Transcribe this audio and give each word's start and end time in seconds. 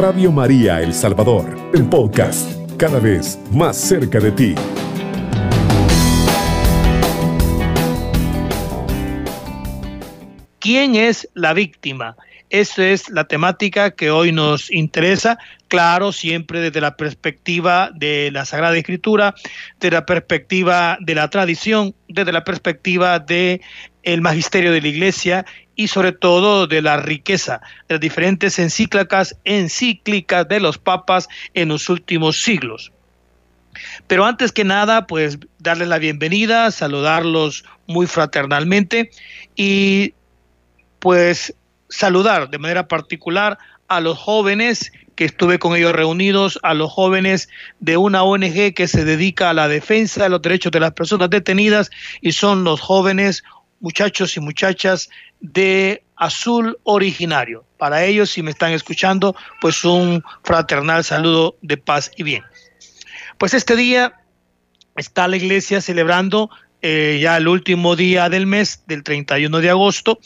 Radio 0.00 0.32
María 0.32 0.80
El 0.80 0.94
Salvador, 0.94 1.44
el 1.74 1.84
podcast, 1.84 2.50
cada 2.78 2.98
vez 2.98 3.38
más 3.52 3.76
cerca 3.76 4.18
de 4.18 4.32
ti. 4.32 4.54
¿Quién 10.58 10.94
es 10.94 11.28
la 11.34 11.52
víctima? 11.52 12.16
Esa 12.48 12.86
es 12.86 13.10
la 13.10 13.24
temática 13.24 13.90
que 13.90 14.10
hoy 14.10 14.32
nos 14.32 14.70
interesa, 14.70 15.38
claro, 15.68 16.12
siempre 16.12 16.60
desde 16.60 16.80
la 16.80 16.96
perspectiva 16.96 17.90
de 17.94 18.30
la 18.32 18.46
Sagrada 18.46 18.78
Escritura, 18.78 19.34
desde 19.80 19.96
la 19.96 20.06
perspectiva 20.06 20.96
de 21.02 21.14
la 21.14 21.28
tradición, 21.28 21.94
desde 22.08 22.32
la 22.32 22.44
perspectiva 22.44 23.18
del 23.18 23.60
el 24.02 24.22
magisterio 24.22 24.72
de 24.72 24.80
la 24.80 24.88
Iglesia 24.88 25.44
y 25.80 25.88
sobre 25.88 26.12
todo 26.12 26.66
de 26.66 26.82
la 26.82 26.98
riqueza 26.98 27.62
de 27.88 27.94
las 27.94 28.00
diferentes 28.00 28.58
encíclicas, 28.58 29.34
encíclicas 29.44 30.46
de 30.46 30.60
los 30.60 30.76
papas 30.76 31.26
en 31.54 31.70
los 31.70 31.88
últimos 31.88 32.42
siglos. 32.42 32.92
Pero 34.06 34.26
antes 34.26 34.52
que 34.52 34.62
nada, 34.62 35.06
pues 35.06 35.38
darles 35.58 35.88
la 35.88 35.96
bienvenida, 35.96 36.70
saludarlos 36.70 37.64
muy 37.86 38.06
fraternalmente 38.06 39.10
y 39.56 40.12
pues 40.98 41.54
saludar 41.88 42.50
de 42.50 42.58
manera 42.58 42.86
particular 42.86 43.56
a 43.88 44.00
los 44.00 44.18
jóvenes 44.18 44.92
que 45.14 45.24
estuve 45.24 45.58
con 45.58 45.74
ellos 45.74 45.92
reunidos, 45.92 46.58
a 46.62 46.74
los 46.74 46.92
jóvenes 46.92 47.48
de 47.78 47.96
una 47.96 48.22
ONG 48.22 48.74
que 48.74 48.86
se 48.86 49.06
dedica 49.06 49.48
a 49.48 49.54
la 49.54 49.66
defensa 49.66 50.24
de 50.24 50.28
los 50.28 50.42
derechos 50.42 50.72
de 50.72 50.80
las 50.80 50.92
personas 50.92 51.30
detenidas 51.30 51.90
y 52.20 52.32
son 52.32 52.64
los 52.64 52.82
jóvenes 52.82 53.42
muchachos 53.80 54.36
y 54.36 54.40
muchachas 54.40 55.10
de 55.40 56.04
Azul 56.16 56.78
Originario. 56.84 57.64
Para 57.78 58.04
ellos, 58.04 58.30
si 58.30 58.42
me 58.42 58.50
están 58.50 58.72
escuchando, 58.72 59.34
pues 59.60 59.84
un 59.84 60.22
fraternal 60.44 61.02
saludo 61.02 61.56
de 61.62 61.76
paz 61.76 62.10
y 62.16 62.22
bien. 62.22 62.44
Pues 63.38 63.54
este 63.54 63.74
día 63.74 64.20
está 64.96 65.26
la 65.26 65.36
iglesia 65.36 65.80
celebrando 65.80 66.50
eh, 66.82 67.18
ya 67.20 67.36
el 67.36 67.46
último 67.46 67.94
día 67.94 68.30
del 68.30 68.46
mes, 68.46 68.84
del 68.86 69.02
31 69.02 69.60
de 69.60 69.70
agosto, 69.70 70.18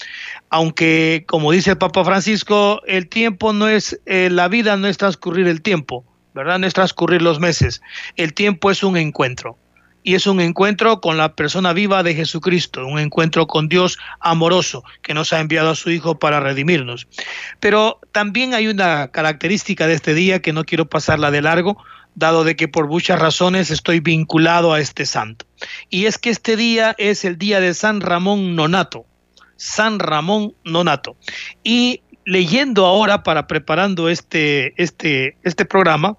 aunque 0.50 1.24
como 1.27 1.50
dice 1.50 1.70
el 1.70 1.78
Papa 1.78 2.05
Francisco, 2.05 2.80
el 2.86 3.08
tiempo 3.08 3.52
no 3.52 3.68
es, 3.68 4.00
eh, 4.06 4.28
la 4.30 4.46
vida 4.46 4.77
no 4.77 4.86
es 4.86 4.96
transcurrir 4.96 5.48
el 5.48 5.62
tiempo, 5.62 6.05
¿verdad? 6.33 6.61
No 6.61 6.66
es 6.66 6.74
transcurrir 6.74 7.22
los 7.22 7.41
meses, 7.41 7.83
el 8.16 8.34
tiempo 8.34 8.70
es 8.70 8.84
un 8.84 8.96
encuentro. 8.96 9.58
Y 10.05 10.14
es 10.14 10.28
un 10.28 10.41
encuentro 10.41 11.00
con 11.00 11.16
la 11.16 11.34
persona 11.34 11.72
viva 11.72 12.02
de 12.02 12.14
Jesucristo, 12.14 12.86
un 12.86 13.00
encuentro 13.00 13.47
con 13.47 13.69
Dios 13.69 13.98
amoroso 14.20 14.84
que 15.02 15.14
nos 15.14 15.33
ha 15.33 15.41
enviado 15.41 15.70
a 15.70 15.74
su 15.74 15.91
Hijo 15.91 16.19
para 16.19 16.41
redimirnos. 16.41 17.08
Pero 17.58 17.98
también 18.12 18.55
hay 18.55 18.69
una 18.69 19.08
característica 19.08 19.86
de 19.86 19.94
este 19.94 20.14
día 20.14 20.42
que 20.42 20.52
no 20.52 20.64
quiero 20.64 20.84
pasarla 20.84 21.30
de 21.30 21.41
largo, 21.41 21.83
dado 22.14 22.44
de 22.44 22.55
que 22.55 22.69
por 22.69 22.86
muchas 22.86 23.19
razones 23.19 23.70
estoy 23.70 24.00
vinculado 24.00 24.74
a 24.74 24.80
este 24.80 25.06
santo. 25.06 25.46
Y 25.88 26.05
es 26.05 26.18
que 26.18 26.30
este 26.30 26.56
día 26.56 26.94
es 26.98 27.24
el 27.24 27.39
día 27.39 27.58
de 27.61 27.72
San 27.74 28.02
Ramón 28.02 28.55
Nonato. 28.55 29.06
San 29.56 29.98
Ramón 29.98 30.55
Nonato. 30.64 31.16
Y 31.62 32.02
leyendo 32.27 32.86
ahora 32.86 33.22
para 33.22 33.46
preparando 33.46 34.08
este, 34.08 34.80
este, 34.83 35.36
este 35.42 35.64
programa, 35.64 36.16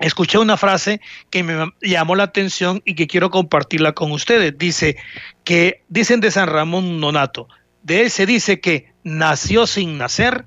escuché 0.00 0.38
una 0.38 0.56
frase 0.56 1.00
que 1.30 1.42
me 1.42 1.72
llamó 1.80 2.14
la 2.16 2.24
atención 2.24 2.82
y 2.84 2.94
que 2.94 3.06
quiero 3.06 3.30
compartirla 3.30 3.92
con 3.92 4.12
ustedes. 4.12 4.56
Dice 4.56 4.96
que 5.44 5.82
dicen 5.88 6.20
de 6.20 6.30
San 6.30 6.48
Ramón 6.48 7.00
Nonato, 7.00 7.48
de 7.82 8.02
él 8.02 8.10
se 8.10 8.26
dice 8.26 8.60
que 8.60 8.92
nació 9.04 9.66
sin 9.66 9.98
nacer 9.98 10.46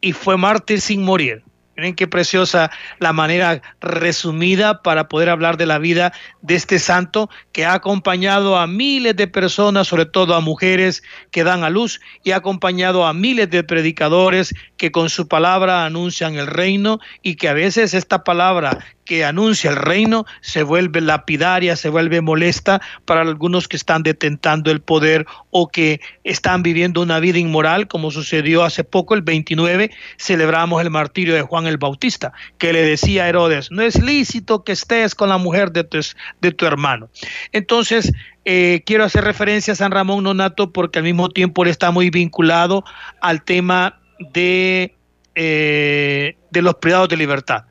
y 0.00 0.12
fue 0.12 0.36
mártir 0.36 0.80
sin 0.80 1.02
morir. 1.02 1.42
Miren 1.78 1.94
qué 1.94 2.08
preciosa 2.08 2.72
la 2.98 3.12
manera 3.12 3.62
resumida 3.80 4.82
para 4.82 5.06
poder 5.06 5.28
hablar 5.28 5.56
de 5.56 5.66
la 5.66 5.78
vida 5.78 6.12
de 6.42 6.56
este 6.56 6.80
santo 6.80 7.30
que 7.52 7.66
ha 7.66 7.72
acompañado 7.72 8.58
a 8.58 8.66
miles 8.66 9.14
de 9.14 9.28
personas, 9.28 9.86
sobre 9.86 10.04
todo 10.04 10.34
a 10.34 10.40
mujeres 10.40 11.04
que 11.30 11.44
dan 11.44 11.62
a 11.62 11.70
luz, 11.70 12.00
y 12.24 12.32
ha 12.32 12.36
acompañado 12.38 13.06
a 13.06 13.14
miles 13.14 13.48
de 13.50 13.62
predicadores 13.62 14.52
que 14.76 14.90
con 14.90 15.08
su 15.08 15.28
palabra 15.28 15.84
anuncian 15.84 16.34
el 16.34 16.48
reino 16.48 16.98
y 17.22 17.36
que 17.36 17.48
a 17.48 17.52
veces 17.52 17.94
esta 17.94 18.24
palabra 18.24 18.84
que 19.08 19.24
anuncia 19.24 19.70
el 19.70 19.76
reino 19.76 20.26
se 20.42 20.62
vuelve 20.62 21.00
lapidaria, 21.00 21.76
se 21.76 21.88
vuelve 21.88 22.20
molesta 22.20 22.82
para 23.06 23.22
algunos 23.22 23.66
que 23.66 23.78
están 23.78 24.02
detentando 24.02 24.70
el 24.70 24.82
poder 24.82 25.24
o 25.50 25.68
que 25.68 26.02
están 26.24 26.62
viviendo 26.62 27.00
una 27.00 27.18
vida 27.18 27.38
inmoral, 27.38 27.88
como 27.88 28.10
sucedió 28.10 28.64
hace 28.64 28.84
poco, 28.84 29.14
el 29.14 29.22
29, 29.22 29.90
celebramos 30.18 30.82
el 30.82 30.90
martirio 30.90 31.34
de 31.34 31.40
Juan 31.40 31.66
el 31.66 31.78
Bautista, 31.78 32.34
que 32.58 32.74
le 32.74 32.82
decía 32.82 33.24
a 33.24 33.28
Herodes, 33.30 33.70
no 33.70 33.80
es 33.80 34.00
lícito 34.00 34.62
que 34.62 34.72
estés 34.72 35.14
con 35.14 35.30
la 35.30 35.38
mujer 35.38 35.72
de 35.72 35.84
tu, 35.84 36.66
hermano. 36.66 37.08
Entonces, 37.52 38.12
eh, 38.44 38.82
quiero 38.84 39.04
hacer 39.04 39.24
referencia 39.24 39.72
a 39.72 39.76
San 39.76 39.90
Ramón 39.90 40.22
Nonato 40.22 40.70
porque 40.70 40.98
al 40.98 41.06
mismo 41.06 41.30
tiempo 41.30 41.62
él 41.62 41.70
está 41.70 41.90
muy 41.92 42.10
vinculado 42.10 42.84
al 43.22 43.42
tema 43.42 44.00
de, 44.34 44.94
eh, 45.34 46.36
de 46.50 46.62
los 46.62 46.74
privados 46.74 47.08
de 47.08 47.16
libertad 47.16 47.64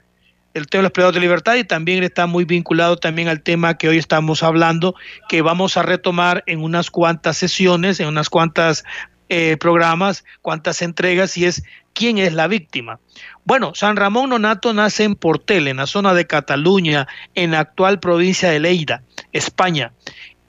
el 0.57 0.67
tema 0.67 0.81
de 0.81 0.83
los 0.83 0.91
privados 0.91 1.15
de 1.15 1.21
libertad 1.21 1.55
y 1.55 1.63
también 1.63 2.03
está 2.03 2.25
muy 2.25 2.45
vinculado 2.45 2.97
también 2.97 3.27
al 3.27 3.41
tema 3.41 3.77
que 3.77 3.87
hoy 3.87 3.97
estamos 3.97 4.43
hablando, 4.43 4.95
que 5.29 5.41
vamos 5.41 5.77
a 5.77 5.83
retomar 5.83 6.43
en 6.47 6.61
unas 6.61 6.91
cuantas 6.91 7.37
sesiones, 7.37 7.99
en 7.99 8.07
unas 8.07 8.29
cuantas 8.29 8.83
eh, 9.29 9.57
programas, 9.57 10.25
cuantas 10.41 10.81
entregas, 10.81 11.37
y 11.37 11.45
es 11.45 11.63
quién 11.93 12.17
es 12.17 12.33
la 12.33 12.47
víctima. 12.47 12.99
Bueno, 13.45 13.73
San 13.75 13.95
Ramón 13.95 14.29
Nonato 14.29 14.73
nace 14.73 15.03
en 15.03 15.15
Portel, 15.15 15.67
en 15.67 15.77
la 15.77 15.87
zona 15.87 16.13
de 16.13 16.27
Cataluña, 16.27 17.07
en 17.35 17.51
la 17.51 17.59
actual 17.59 17.99
provincia 17.99 18.49
de 18.49 18.59
Leida, 18.59 19.03
España 19.31 19.93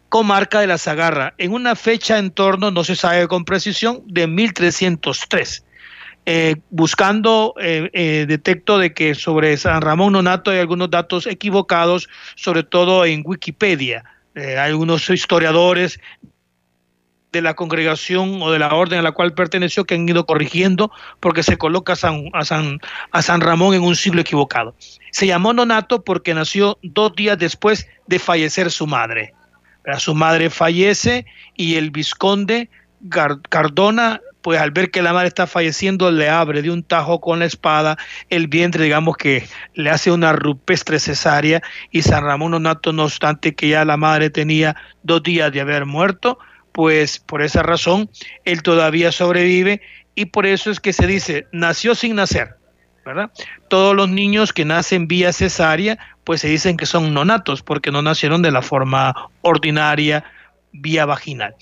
comarca 0.09 0.61
de 0.61 0.67
la 0.67 0.79
Sagarra, 0.79 1.35
en 1.39 1.53
una 1.53 1.77
fecha 1.77 2.19
en 2.19 2.31
torno, 2.31 2.71
no 2.71 2.85
se 2.85 2.97
sabe 2.97 3.29
con 3.29 3.45
precisión, 3.45 4.03
de 4.07 4.27
1303. 4.27 5.65
Eh, 6.31 6.57
buscando, 6.69 7.55
eh, 7.59 7.89
eh, 7.95 8.27
detecto 8.29 8.77
de 8.77 8.93
que 8.93 9.15
sobre 9.15 9.57
San 9.57 9.81
Ramón 9.81 10.13
Nonato 10.13 10.51
hay 10.51 10.59
algunos 10.59 10.91
datos 10.91 11.27
equivocados, 11.27 12.07
sobre 12.35 12.65
todo 12.65 13.07
en 13.07 13.23
Wikipedia. 13.25 14.05
hay 14.35 14.59
algunos 14.59 15.09
historiadores 15.09 15.99
de 17.33 17.41
la 17.41 17.55
congregación 17.55 18.43
o 18.43 18.51
de 18.51 18.59
la 18.59 18.75
orden 18.75 18.99
a 18.99 19.03
la 19.03 19.13
cual 19.13 19.33
perteneció 19.33 19.87
que 19.87 19.95
han 19.95 20.07
ido 20.07 20.27
corrigiendo 20.27 20.93
porque 21.19 21.43
se 21.43 21.57
coloca 21.57 21.95
a 21.95 21.97
San, 21.97 22.25
a 22.35 22.45
San, 22.45 22.79
a 23.11 23.23
San 23.23 23.41
Ramón 23.41 23.73
en 23.73 23.83
un 23.83 23.97
siglo 23.97 24.21
equivocado. 24.21 24.75
Se 25.13 25.27
llamó 25.27 25.55
Nonato 25.55 26.05
porque 26.05 26.35
nació 26.35 26.79
dos 26.83 27.17
días 27.17 27.39
después 27.39 27.89
de 28.07 28.19
fallecer 28.19 28.71
su 28.71 28.87
madre. 28.87 29.33
Su 29.97 30.15
madre 30.15 30.51
fallece 30.51 31.25
y 31.57 31.77
el 31.77 31.91
vizconde 31.91 32.69
Cardona 33.49 34.21
pues 34.49 34.63
al 34.63 34.71
ver 34.71 34.91
que 34.91 35.03
la 35.03 35.13
madre 35.13 35.29
está 35.29 35.47
falleciendo, 35.47 36.11
le 36.11 36.31
abre 36.31 36.63
de 36.63 36.71
un 36.71 36.83
tajo 36.83 37.21
con 37.21 37.39
la 37.39 37.45
espada 37.45 37.99
el 38.31 38.49
vientre, 38.49 38.85
digamos 38.85 39.19
que 39.19 39.47
le 39.75 39.91
hace 39.91 40.11
una 40.11 40.33
rupestre 40.33 40.99
cesárea 40.99 41.61
y 41.91 42.01
San 42.01 42.25
Ramón 42.25 42.53
Nonato, 42.53 42.95
no 42.95 43.05
obstante 43.05 43.55
que 43.55 43.69
ya 43.69 43.85
la 43.85 43.99
madre 43.99 44.31
tenía 44.31 44.75
dos 45.03 45.23
días 45.23 45.53
de 45.53 45.61
haber 45.61 45.85
muerto, 45.85 46.39
pues 46.73 47.19
por 47.19 47.43
esa 47.43 47.63
razón 47.63 48.09
él 48.47 48.63
todavía 48.63 49.13
sobrevive 49.13 49.83
y 50.15 50.25
por 50.25 50.47
eso 50.47 50.71
es 50.71 50.81
que 50.81 50.95
se 50.95 51.07
dice, 51.07 51.47
nació 51.53 51.95
sin 51.95 52.17
nacer. 52.17 52.57
¿verdad? 53.05 53.31
Todos 53.69 53.95
los 53.95 54.09
niños 54.09 54.55
que 54.55 54.65
nacen 54.65 55.09
vía 55.09 55.35
cesárea, 55.35 55.99
pues 56.25 56.41
se 56.41 56.49
dicen 56.49 56.79
que 56.79 56.87
son 56.87 57.13
nonatos, 57.13 57.61
porque 57.61 57.91
no 57.91 58.01
nacieron 58.01 58.41
de 58.41 58.51
la 58.51 58.63
forma 58.63 59.15
ordinaria 59.43 60.25
vía 60.73 61.05
vaginal 61.05 61.55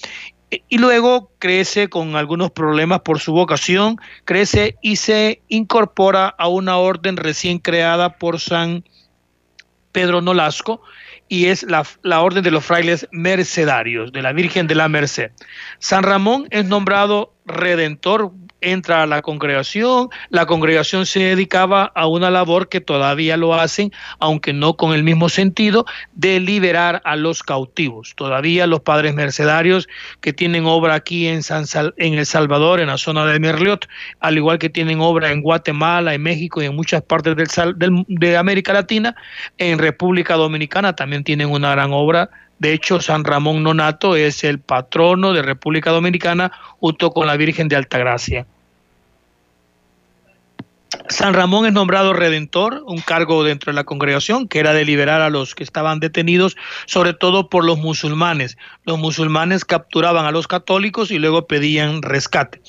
y 0.51 0.79
luego 0.79 1.31
crece 1.39 1.89
con 1.89 2.17
algunos 2.17 2.51
problemas 2.51 3.01
por 3.01 3.19
su 3.19 3.33
vocación, 3.33 3.99
crece 4.25 4.77
y 4.81 4.97
se 4.97 5.43
incorpora 5.49 6.29
a 6.29 6.49
una 6.49 6.77
orden 6.77 7.17
recién 7.17 7.59
creada 7.59 8.17
por 8.17 8.39
San 8.41 8.85
Pedro 9.93 10.21
Nolasco 10.21 10.83
y 11.29 11.47
es 11.47 11.65
la, 11.65 11.85
la, 12.03 12.21
orden 12.21 12.45
de 12.45 12.51
los 12.51 12.65
frailes 12.65 13.09
mercedarios 13.11 14.13
de 14.13 14.23
la 14.23 14.33
Virgen 14.33 14.67
de 14.69 14.77
la 14.77 14.89
Merced. 14.89 15.33
San 15.79 16.05
Ramón 16.05 16.47
es 16.51 16.65
nombrado 16.67 17.33
redentor 17.45 18.31
entra 18.61 19.03
a 19.03 19.07
la 19.07 19.23
congregación, 19.23 20.09
la 20.31 20.47
congregación 20.47 21.07
se 21.07 21.21
dedicaba 21.21 21.93
a 21.95 22.07
una 22.07 22.31
labor 22.31 22.69
que 22.69 22.81
todavía 22.81 23.37
lo 23.37 23.55
hacen, 23.55 23.93
aunque 24.19 24.53
no 24.53 24.77
con 24.77 24.95
el 24.95 25.03
mismo 25.03 25.29
sentido, 25.29 25.87
de 26.15 26.41
liberar 26.41 27.03
a 27.05 27.17
los 27.17 27.43
cautivos. 27.43 28.15
Todavía 28.17 28.67
los 28.67 28.81
padres 28.81 29.15
mercedarios 29.15 29.89
que 30.21 30.33
tienen 30.33 30.67
obra 30.67 30.95
aquí 30.95 31.27
en, 31.27 31.43
San 31.43 31.65
en 31.97 32.15
El 32.15 32.27
Salvador, 32.27 32.81
en 32.81 32.89
la 32.89 32.99
zona 32.99 33.27
de 33.27 33.39
Merliot, 33.39 33.89
al 34.21 34.37
igual 34.37 34.59
que 34.59 34.71
tienen 34.71 35.01
obra 35.01 35.31
en 35.31 35.43
Guatemala, 35.43 36.15
en 36.15 36.23
México 36.23 36.63
y 36.63 36.67
en 36.67 36.75
muchas 36.75 37.03
partes 37.03 37.37
del, 37.37 38.05
de 38.09 38.37
América 38.37 38.73
Latina, 38.73 39.15
en 39.59 39.79
República 39.79 40.35
Dominicana 40.35 40.95
también 40.95 41.25
tienen 41.25 41.51
una 41.51 41.71
gran 41.73 41.93
obra 41.93 42.31
de 42.59 42.73
hecho, 42.73 43.01
San 43.01 43.25
Ramón 43.25 43.63
Nonato 43.63 44.17
es 44.17 44.43
el 44.43 44.61
patrono 44.61 45.33
de 45.33 45.43
República 45.43 45.91
Dominicana 45.91 46.53
junto 46.79 47.11
con 47.11 47.27
la 47.27 47.37
Virgen 47.37 47.69
de 47.69 47.77
Altagracia. 47.77 48.47
San 51.09 51.35
Ramón 51.35 51.67
es 51.67 51.73
nombrado 51.73 52.15
redentor, 52.15 52.83
un 52.87 53.01
cargo 53.01 53.45
dentro 53.45 53.71
de 53.71 53.77
la 53.77 53.85
congregación 53.85 54.49
que 54.49 54.59
era 54.59 54.73
de 54.73 54.85
liberar 54.85 55.21
a 55.21 55.31
los 55.31 55.55
que 55.55 55.63
estaban 55.63 56.01
detenidos, 56.01 56.57
sobre 56.87 57.13
todo 57.13 57.51
por 57.51 57.65
los 57.65 57.79
musulmanes. 57.79 58.57
Los 58.85 58.99
musulmanes 58.99 59.65
capturaban 59.65 60.25
a 60.25 60.31
los 60.31 60.49
católicos 60.49 61.11
y 61.11 61.19
luego 61.19 61.47
pedían 61.47 62.03
rescate. 62.03 62.63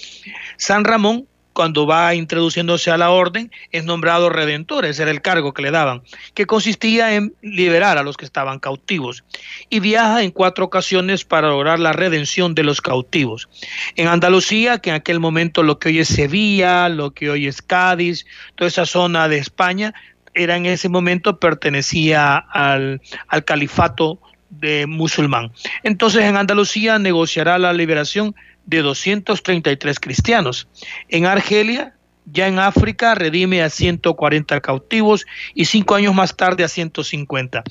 San 0.57 0.83
Ramón 0.83 1.27
cuando 1.57 1.87
va 1.87 2.13
introduciéndose 2.13 2.91
a 2.91 2.99
la 2.99 3.09
orden, 3.09 3.51
es 3.71 3.83
nombrado 3.83 4.29
redentor, 4.29 4.85
ese 4.85 5.01
era 5.01 5.09
el 5.09 5.23
cargo 5.23 5.55
que 5.55 5.63
le 5.63 5.71
daban, 5.71 6.03
que 6.35 6.45
consistía 6.45 7.15
en 7.15 7.33
liberar 7.41 7.97
a 7.97 8.03
los 8.03 8.15
que 8.15 8.25
estaban 8.25 8.59
cautivos. 8.59 9.23
Y 9.67 9.79
viaja 9.79 10.21
en 10.21 10.29
cuatro 10.29 10.65
ocasiones 10.65 11.25
para 11.25 11.47
lograr 11.47 11.79
la 11.79 11.93
redención 11.93 12.53
de 12.53 12.61
los 12.61 12.79
cautivos. 12.79 13.49
En 13.95 14.07
Andalucía, 14.07 14.77
que 14.77 14.91
en 14.91 14.97
aquel 14.97 15.19
momento 15.19 15.63
lo 15.63 15.79
que 15.79 15.89
hoy 15.89 15.97
es 15.97 16.09
Sevilla, 16.09 16.89
lo 16.89 17.09
que 17.15 17.31
hoy 17.31 17.47
es 17.47 17.63
Cádiz, 17.63 18.27
toda 18.53 18.67
esa 18.67 18.85
zona 18.85 19.27
de 19.27 19.39
España, 19.39 19.95
era 20.35 20.57
en 20.57 20.67
ese 20.67 20.89
momento 20.89 21.39
pertenecía 21.39 22.37
al, 22.37 23.01
al 23.29 23.45
califato 23.45 24.19
de 24.51 24.85
musulmán. 24.85 25.51
Entonces 25.81 26.21
en 26.21 26.37
Andalucía 26.37 26.99
negociará 26.99 27.57
la 27.57 27.73
liberación 27.73 28.35
de 28.67 28.81
233 28.83 29.99
cristianos. 29.99 30.67
En 31.09 31.25
Argelia, 31.25 31.95
ya 32.25 32.47
en 32.47 32.59
África, 32.59 33.15
redime 33.15 33.63
a 33.63 33.69
140 33.69 34.61
cautivos 34.61 35.25
y 35.55 35.65
cinco 35.65 35.95
años 35.95 36.13
más 36.13 36.35
tarde 36.35 36.63
a 36.63 36.67
150. 36.67 37.63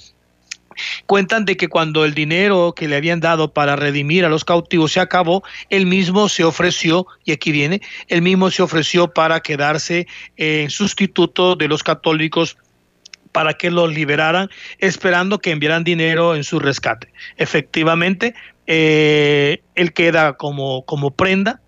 Cuentan 1.07 1.45
de 1.45 1.57
que 1.57 1.69
cuando 1.69 2.05
el 2.05 2.15
dinero 2.15 2.75
que 2.75 2.89
le 2.89 2.97
habían 2.97 3.21
dado 3.21 3.53
para 3.53 3.77
redimir 3.77 4.25
a 4.25 4.29
los 4.29 4.45
cautivos 4.45 4.93
se 4.93 5.01
acabó, 5.01 5.43
él 5.71 5.87
mismo 5.87 6.29
se 6.29 6.45
ofreció, 6.45 7.07
y 7.25 7.33
aquí 7.33 7.53
viene, 7.53 7.81
él 8.09 8.23
mismo 8.23 8.51
se 8.51 8.63
ofreció 8.63 9.13
para 9.13 9.41
quedarse 9.41 10.07
en 10.37 10.71
sustituto 10.71 11.57
de 11.57 11.69
los 11.69 11.83
católicos 11.83 12.59
para 13.33 13.55
que 13.55 13.71
los 13.71 13.93
liberaran, 13.93 14.49
esperando 14.79 15.39
que 15.39 15.51
enviaran 15.51 15.85
dinero 15.85 16.35
en 16.35 16.45
su 16.45 16.59
rescate. 16.59 17.13
Efectivamente, 17.37 18.35
eh, 18.67 19.63
él 19.75 19.93
queda 19.93 20.35
como, 20.35 20.85
como 20.85 21.11
prenda. 21.13 21.61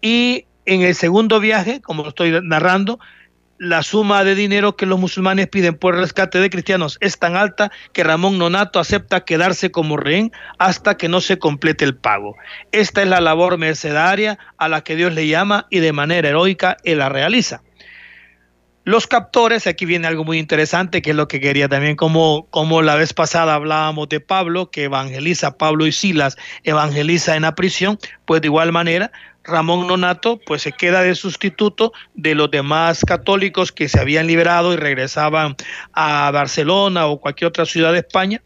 Y 0.00 0.46
en 0.66 0.82
el 0.82 0.94
segundo 0.94 1.40
viaje, 1.40 1.80
como 1.80 2.06
estoy 2.08 2.38
narrando, 2.42 2.98
la 3.60 3.82
suma 3.82 4.24
de 4.24 4.34
dinero 4.34 4.74
que 4.74 4.86
los 4.86 4.98
musulmanes 4.98 5.46
piden 5.48 5.76
por 5.76 5.94
el 5.94 6.00
rescate 6.00 6.38
de 6.38 6.48
cristianos 6.48 6.96
es 7.00 7.18
tan 7.18 7.36
alta 7.36 7.70
que 7.92 8.02
Ramón 8.02 8.38
Nonato 8.38 8.80
acepta 8.80 9.26
quedarse 9.26 9.70
como 9.70 9.98
rehén 9.98 10.32
hasta 10.58 10.96
que 10.96 11.10
no 11.10 11.20
se 11.20 11.38
complete 11.38 11.84
el 11.84 11.94
pago. 11.94 12.36
Esta 12.72 13.02
es 13.02 13.08
la 13.08 13.20
labor 13.20 13.58
mercedaria 13.58 14.38
a 14.56 14.68
la 14.70 14.80
que 14.80 14.96
Dios 14.96 15.12
le 15.12 15.28
llama 15.28 15.66
y 15.68 15.80
de 15.80 15.92
manera 15.92 16.30
heroica 16.30 16.78
él 16.84 16.98
la 16.98 17.10
realiza. 17.10 17.62
Los 18.90 19.06
captores, 19.06 19.68
aquí 19.68 19.84
viene 19.84 20.08
algo 20.08 20.24
muy 20.24 20.40
interesante, 20.40 21.00
que 21.00 21.10
es 21.10 21.16
lo 21.16 21.28
que 21.28 21.38
quería 21.38 21.68
también, 21.68 21.94
como, 21.94 22.48
como 22.50 22.82
la 22.82 22.96
vez 22.96 23.12
pasada 23.12 23.54
hablábamos 23.54 24.08
de 24.08 24.18
Pablo, 24.18 24.72
que 24.72 24.82
evangeliza, 24.82 25.56
Pablo 25.56 25.86
y 25.86 25.92
Silas 25.92 26.36
evangeliza 26.64 27.36
en 27.36 27.42
la 27.42 27.54
prisión, 27.54 28.00
pues 28.24 28.40
de 28.40 28.48
igual 28.48 28.72
manera 28.72 29.12
Ramón 29.44 29.86
Nonato 29.86 30.38
pues 30.44 30.62
se 30.62 30.72
queda 30.72 31.02
de 31.02 31.14
sustituto 31.14 31.92
de 32.14 32.34
los 32.34 32.50
demás 32.50 33.04
católicos 33.04 33.72
que 33.72 33.88
se 33.88 34.00
habían 34.00 34.26
liberado 34.26 34.72
y 34.72 34.76
regresaban 34.76 35.56
a 35.92 36.30
Barcelona 36.30 37.06
o 37.06 37.20
cualquier 37.20 37.48
otra 37.48 37.66
ciudad 37.66 37.92
de 37.92 38.00
España, 38.00 38.42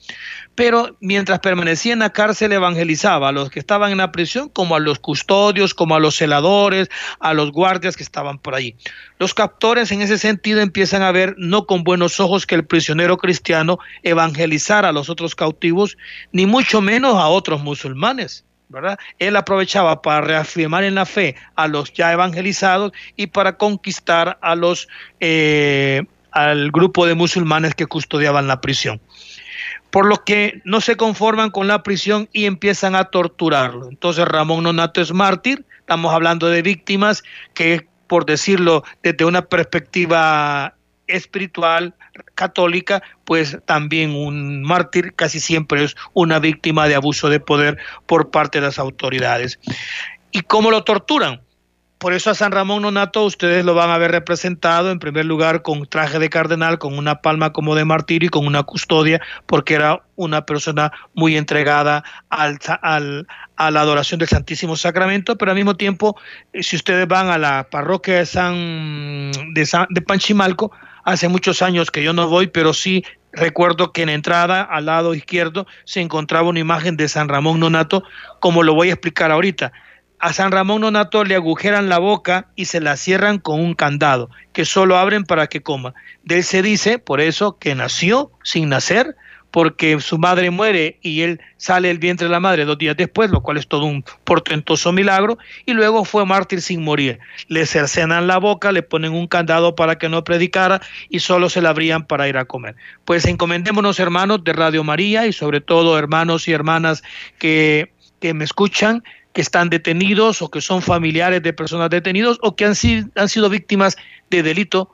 pero 0.54 0.96
mientras 1.00 1.40
permanecía 1.40 1.92
en 1.92 1.98
la 2.00 2.12
cárcel 2.12 2.52
evangelizaba 2.52 3.28
a 3.28 3.32
los 3.32 3.50
que 3.50 3.58
estaban 3.58 3.90
en 3.92 3.98
la 3.98 4.12
prisión 4.12 4.48
como 4.48 4.76
a 4.76 4.80
los 4.80 4.98
custodios, 4.98 5.74
como 5.74 5.96
a 5.96 6.00
los 6.00 6.16
celadores, 6.16 6.88
a 7.20 7.34
los 7.34 7.50
guardias 7.50 7.96
que 7.96 8.02
estaban 8.02 8.38
por 8.38 8.54
allí. 8.54 8.76
Los 9.18 9.34
captores 9.34 9.90
en 9.92 10.02
ese 10.02 10.18
sentido 10.18 10.60
empiezan 10.60 11.02
a 11.02 11.12
ver 11.12 11.34
no 11.38 11.66
con 11.66 11.82
buenos 11.82 12.20
ojos 12.20 12.46
que 12.46 12.54
el 12.54 12.64
prisionero 12.64 13.16
cristiano 13.16 13.78
evangelizara 14.02 14.90
a 14.90 14.92
los 14.92 15.10
otros 15.10 15.34
cautivos, 15.34 15.96
ni 16.32 16.46
mucho 16.46 16.80
menos 16.80 17.16
a 17.16 17.28
otros 17.28 17.62
musulmanes. 17.62 18.44
¿verdad? 18.68 18.98
Él 19.18 19.36
aprovechaba 19.36 20.02
para 20.02 20.22
reafirmar 20.22 20.84
en 20.84 20.96
la 20.96 21.06
fe 21.06 21.36
a 21.54 21.68
los 21.68 21.92
ya 21.92 22.12
evangelizados 22.12 22.92
y 23.14 23.28
para 23.28 23.56
conquistar 23.56 24.38
a 24.40 24.54
los 24.56 24.88
eh, 25.20 26.02
al 26.34 26.72
grupo 26.72 27.06
de 27.06 27.14
musulmanes 27.14 27.74
que 27.74 27.86
custodiaban 27.86 28.48
la 28.48 28.60
prisión. 28.60 29.00
Por 29.94 30.06
lo 30.06 30.24
que 30.24 30.60
no 30.64 30.80
se 30.80 30.96
conforman 30.96 31.52
con 31.52 31.68
la 31.68 31.84
prisión 31.84 32.28
y 32.32 32.46
empiezan 32.46 32.96
a 32.96 33.04
torturarlo. 33.04 33.88
Entonces 33.88 34.24
Ramón 34.26 34.64
Nonato 34.64 35.00
es 35.00 35.12
mártir, 35.12 35.64
estamos 35.78 36.12
hablando 36.12 36.48
de 36.48 36.62
víctimas 36.62 37.22
que, 37.54 37.86
por 38.08 38.26
decirlo 38.26 38.82
desde 39.04 39.24
una 39.24 39.42
perspectiva 39.42 40.74
espiritual 41.06 41.94
católica, 42.34 43.04
pues 43.24 43.56
también 43.66 44.16
un 44.16 44.64
mártir 44.64 45.14
casi 45.14 45.38
siempre 45.38 45.84
es 45.84 45.94
una 46.12 46.40
víctima 46.40 46.88
de 46.88 46.96
abuso 46.96 47.28
de 47.28 47.38
poder 47.38 47.78
por 48.06 48.32
parte 48.32 48.58
de 48.58 48.66
las 48.66 48.80
autoridades. 48.80 49.60
¿Y 50.32 50.40
cómo 50.40 50.72
lo 50.72 50.82
torturan? 50.82 51.40
Por 51.98 52.12
eso 52.12 52.30
a 52.30 52.34
San 52.34 52.52
Ramón 52.52 52.82
Nonato 52.82 53.24
ustedes 53.24 53.64
lo 53.64 53.74
van 53.74 53.90
a 53.90 53.98
ver 53.98 54.10
representado 54.10 54.90
en 54.90 54.98
primer 54.98 55.24
lugar 55.24 55.62
con 55.62 55.86
traje 55.86 56.18
de 56.18 56.28
cardenal, 56.28 56.78
con 56.78 56.98
una 56.98 57.22
palma 57.22 57.52
como 57.52 57.74
de 57.74 57.84
martirio 57.84 58.26
y 58.26 58.30
con 58.30 58.46
una 58.46 58.62
custodia, 58.62 59.22
porque 59.46 59.74
era 59.74 60.02
una 60.16 60.44
persona 60.44 60.92
muy 61.14 61.36
entregada 61.36 62.04
al, 62.28 62.58
a 63.56 63.70
la 63.70 63.80
adoración 63.80 64.18
del 64.18 64.28
Santísimo 64.28 64.76
Sacramento, 64.76 65.38
pero 65.38 65.52
al 65.52 65.56
mismo 65.56 65.76
tiempo, 65.76 66.16
eh, 66.52 66.62
si 66.62 66.76
ustedes 66.76 67.08
van 67.08 67.28
a 67.28 67.38
la 67.38 67.68
parroquia 67.70 68.16
de 68.16 68.26
San 68.26 69.32
de, 69.54 69.64
San, 69.64 69.86
de 69.88 70.02
Panchimalco, 70.02 70.72
Hace 71.04 71.28
muchos 71.28 71.60
años 71.60 71.90
que 71.90 72.02
yo 72.02 72.14
no 72.14 72.28
voy, 72.28 72.46
pero 72.46 72.72
sí 72.72 73.04
recuerdo 73.30 73.92
que 73.92 74.02
en 74.02 74.08
entrada 74.08 74.62
al 74.62 74.86
lado 74.86 75.14
izquierdo 75.14 75.66
se 75.84 76.00
encontraba 76.00 76.48
una 76.48 76.60
imagen 76.60 76.96
de 76.96 77.08
San 77.08 77.28
Ramón 77.28 77.60
Nonato, 77.60 78.04
como 78.40 78.62
lo 78.62 78.74
voy 78.74 78.88
a 78.88 78.94
explicar 78.94 79.30
ahorita. 79.30 79.70
A 80.24 80.32
San 80.32 80.52
Ramón 80.52 80.80
Nonato 80.80 81.22
le 81.22 81.34
agujeran 81.34 81.90
la 81.90 81.98
boca 81.98 82.46
y 82.56 82.64
se 82.64 82.80
la 82.80 82.96
cierran 82.96 83.38
con 83.38 83.60
un 83.60 83.74
candado, 83.74 84.30
que 84.54 84.64
solo 84.64 84.96
abren 84.96 85.24
para 85.24 85.48
que 85.48 85.60
coma. 85.60 85.92
De 86.22 86.36
él 86.36 86.44
se 86.44 86.62
dice, 86.62 86.98
por 86.98 87.20
eso, 87.20 87.58
que 87.58 87.74
nació 87.74 88.30
sin 88.42 88.70
nacer, 88.70 89.16
porque 89.50 90.00
su 90.00 90.16
madre 90.16 90.48
muere 90.48 90.98
y 91.02 91.20
él 91.20 91.42
sale 91.58 91.88
del 91.88 91.98
vientre 91.98 92.26
de 92.26 92.32
la 92.32 92.40
madre 92.40 92.64
dos 92.64 92.78
días 92.78 92.96
después, 92.96 93.30
lo 93.30 93.42
cual 93.42 93.58
es 93.58 93.68
todo 93.68 93.84
un 93.84 94.02
portentoso 94.24 94.92
milagro, 94.92 95.36
y 95.66 95.74
luego 95.74 96.06
fue 96.06 96.24
mártir 96.24 96.62
sin 96.62 96.82
morir. 96.82 97.18
Le 97.48 97.66
cercenan 97.66 98.26
la 98.26 98.38
boca, 98.38 98.72
le 98.72 98.82
ponen 98.82 99.12
un 99.12 99.26
candado 99.26 99.74
para 99.74 99.98
que 99.98 100.08
no 100.08 100.24
predicara 100.24 100.80
y 101.10 101.20
solo 101.20 101.50
se 101.50 101.60
la 101.60 101.68
abrían 101.68 102.06
para 102.06 102.28
ir 102.28 102.38
a 102.38 102.46
comer. 102.46 102.76
Pues 103.04 103.26
encomendémonos 103.26 104.00
hermanos 104.00 104.42
de 104.42 104.54
Radio 104.54 104.84
María 104.84 105.26
y 105.26 105.34
sobre 105.34 105.60
todo 105.60 105.98
hermanos 105.98 106.48
y 106.48 106.52
hermanas 106.52 107.02
que, 107.36 107.92
que 108.20 108.32
me 108.32 108.44
escuchan, 108.44 109.02
que 109.34 109.42
están 109.42 109.68
detenidos 109.68 110.40
o 110.40 110.50
que 110.50 110.60
son 110.60 110.80
familiares 110.80 111.42
de 111.42 111.52
personas 111.52 111.90
detenidos 111.90 112.38
o 112.40 112.56
que 112.56 112.64
han, 112.64 112.74
han 113.16 113.28
sido 113.28 113.50
víctimas 113.50 113.96
de 114.30 114.42
delito 114.42 114.90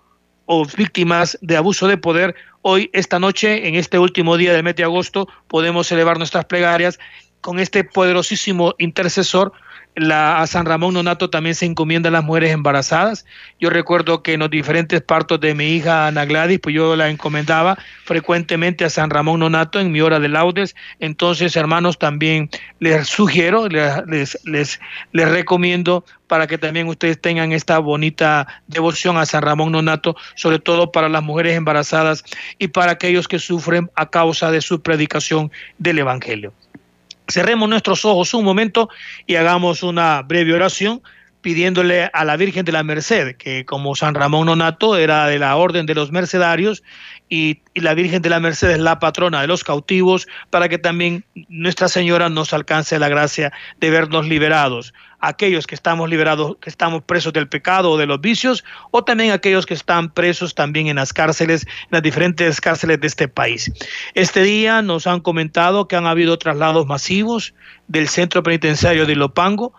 o 0.46 0.66
víctimas 0.66 1.38
de 1.42 1.56
abuso 1.56 1.86
de 1.86 1.96
poder, 1.96 2.34
hoy, 2.62 2.90
esta 2.92 3.20
noche, 3.20 3.68
en 3.68 3.76
este 3.76 3.98
último 3.98 4.36
día 4.36 4.52
del 4.52 4.64
mes 4.64 4.74
de 4.74 4.82
agosto, 4.82 5.28
podemos 5.46 5.86
celebrar 5.86 6.18
nuestras 6.18 6.46
plegarias 6.46 6.98
con 7.40 7.60
este 7.60 7.84
poderosísimo 7.84 8.74
intercesor 8.78 9.52
la, 9.96 10.40
a 10.40 10.46
San 10.46 10.66
Ramón 10.66 10.94
Nonato 10.94 11.30
también 11.30 11.54
se 11.54 11.66
encomienda 11.66 12.08
a 12.08 12.12
las 12.12 12.24
mujeres 12.24 12.52
embarazadas. 12.52 13.26
Yo 13.58 13.70
recuerdo 13.70 14.22
que 14.22 14.34
en 14.34 14.40
los 14.40 14.50
diferentes 14.50 15.00
partos 15.02 15.40
de 15.40 15.54
mi 15.54 15.66
hija 15.68 16.06
Ana 16.06 16.24
Gladys, 16.24 16.60
pues 16.60 16.74
yo 16.74 16.96
la 16.96 17.10
encomendaba 17.10 17.78
frecuentemente 18.04 18.84
a 18.84 18.90
San 18.90 19.10
Ramón 19.10 19.40
Nonato 19.40 19.80
en 19.80 19.92
mi 19.92 20.00
hora 20.00 20.20
de 20.20 20.28
laudes. 20.28 20.76
Entonces, 21.00 21.56
hermanos, 21.56 21.98
también 21.98 22.50
les 22.78 23.08
sugiero, 23.08 23.68
les, 23.68 24.38
les, 24.44 24.80
les 25.12 25.28
recomiendo 25.28 26.04
para 26.26 26.46
que 26.46 26.58
también 26.58 26.86
ustedes 26.86 27.20
tengan 27.20 27.52
esta 27.52 27.78
bonita 27.80 28.46
devoción 28.68 29.18
a 29.18 29.26
San 29.26 29.42
Ramón 29.42 29.72
Nonato, 29.72 30.16
sobre 30.36 30.60
todo 30.60 30.92
para 30.92 31.08
las 31.08 31.24
mujeres 31.24 31.56
embarazadas 31.56 32.24
y 32.58 32.68
para 32.68 32.92
aquellos 32.92 33.26
que 33.26 33.40
sufren 33.40 33.90
a 33.96 34.10
causa 34.10 34.52
de 34.52 34.60
su 34.60 34.80
predicación 34.80 35.50
del 35.78 35.98
Evangelio. 35.98 36.52
Cerremos 37.30 37.68
nuestros 37.68 38.04
ojos 38.04 38.34
un 38.34 38.44
momento 38.44 38.88
y 39.26 39.36
hagamos 39.36 39.82
una 39.82 40.22
breve 40.22 40.54
oración 40.54 41.02
pidiéndole 41.40 42.10
a 42.12 42.24
la 42.24 42.36
Virgen 42.36 42.64
de 42.64 42.72
la 42.72 42.82
Merced, 42.82 43.36
que 43.36 43.64
como 43.64 43.96
San 43.96 44.14
Ramón 44.14 44.46
Nonato 44.46 44.96
era 44.96 45.26
de 45.26 45.38
la 45.38 45.56
Orden 45.56 45.86
de 45.86 45.94
los 45.94 46.12
Mercedarios 46.12 46.82
y, 47.30 47.60
la 47.74 47.94
Virgen 47.94 48.20
de 48.20 48.28
la 48.28 48.40
Merced 48.40 48.68
es 48.68 48.78
la 48.78 48.98
patrona 48.98 49.40
de 49.40 49.46
los 49.46 49.64
cautivos, 49.64 50.28
para 50.50 50.68
que 50.68 50.76
también 50.76 51.24
Nuestra 51.48 51.88
Señora 51.88 52.28
nos 52.28 52.52
alcance 52.52 52.98
la 52.98 53.08
gracia 53.08 53.52
de 53.78 53.88
vernos 53.88 54.26
liberados 54.26 54.92
aquellos 55.20 55.66
que 55.66 55.74
estamos 55.74 56.08
liberados, 56.08 56.56
que 56.60 56.70
estamos 56.70 57.02
presos 57.02 57.32
del 57.32 57.48
pecado 57.48 57.90
o 57.90 57.98
de 57.98 58.06
los 58.06 58.20
vicios, 58.20 58.64
o 58.90 59.04
también 59.04 59.32
aquellos 59.32 59.66
que 59.66 59.74
están 59.74 60.10
presos 60.10 60.54
también 60.54 60.88
en 60.88 60.96
las 60.96 61.12
cárceles, 61.12 61.64
en 61.64 61.88
las 61.90 62.02
diferentes 62.02 62.60
cárceles 62.60 63.00
de 63.00 63.06
este 63.06 63.28
país. 63.28 63.70
Este 64.14 64.42
día 64.42 64.82
nos 64.82 65.06
han 65.06 65.20
comentado 65.20 65.88
que 65.88 65.96
han 65.96 66.06
habido 66.06 66.38
traslados 66.38 66.86
masivos 66.86 67.54
del 67.88 68.08
centro 68.08 68.42
penitenciario 68.42 69.06
de 69.06 69.12
Ilopango, 69.12 69.74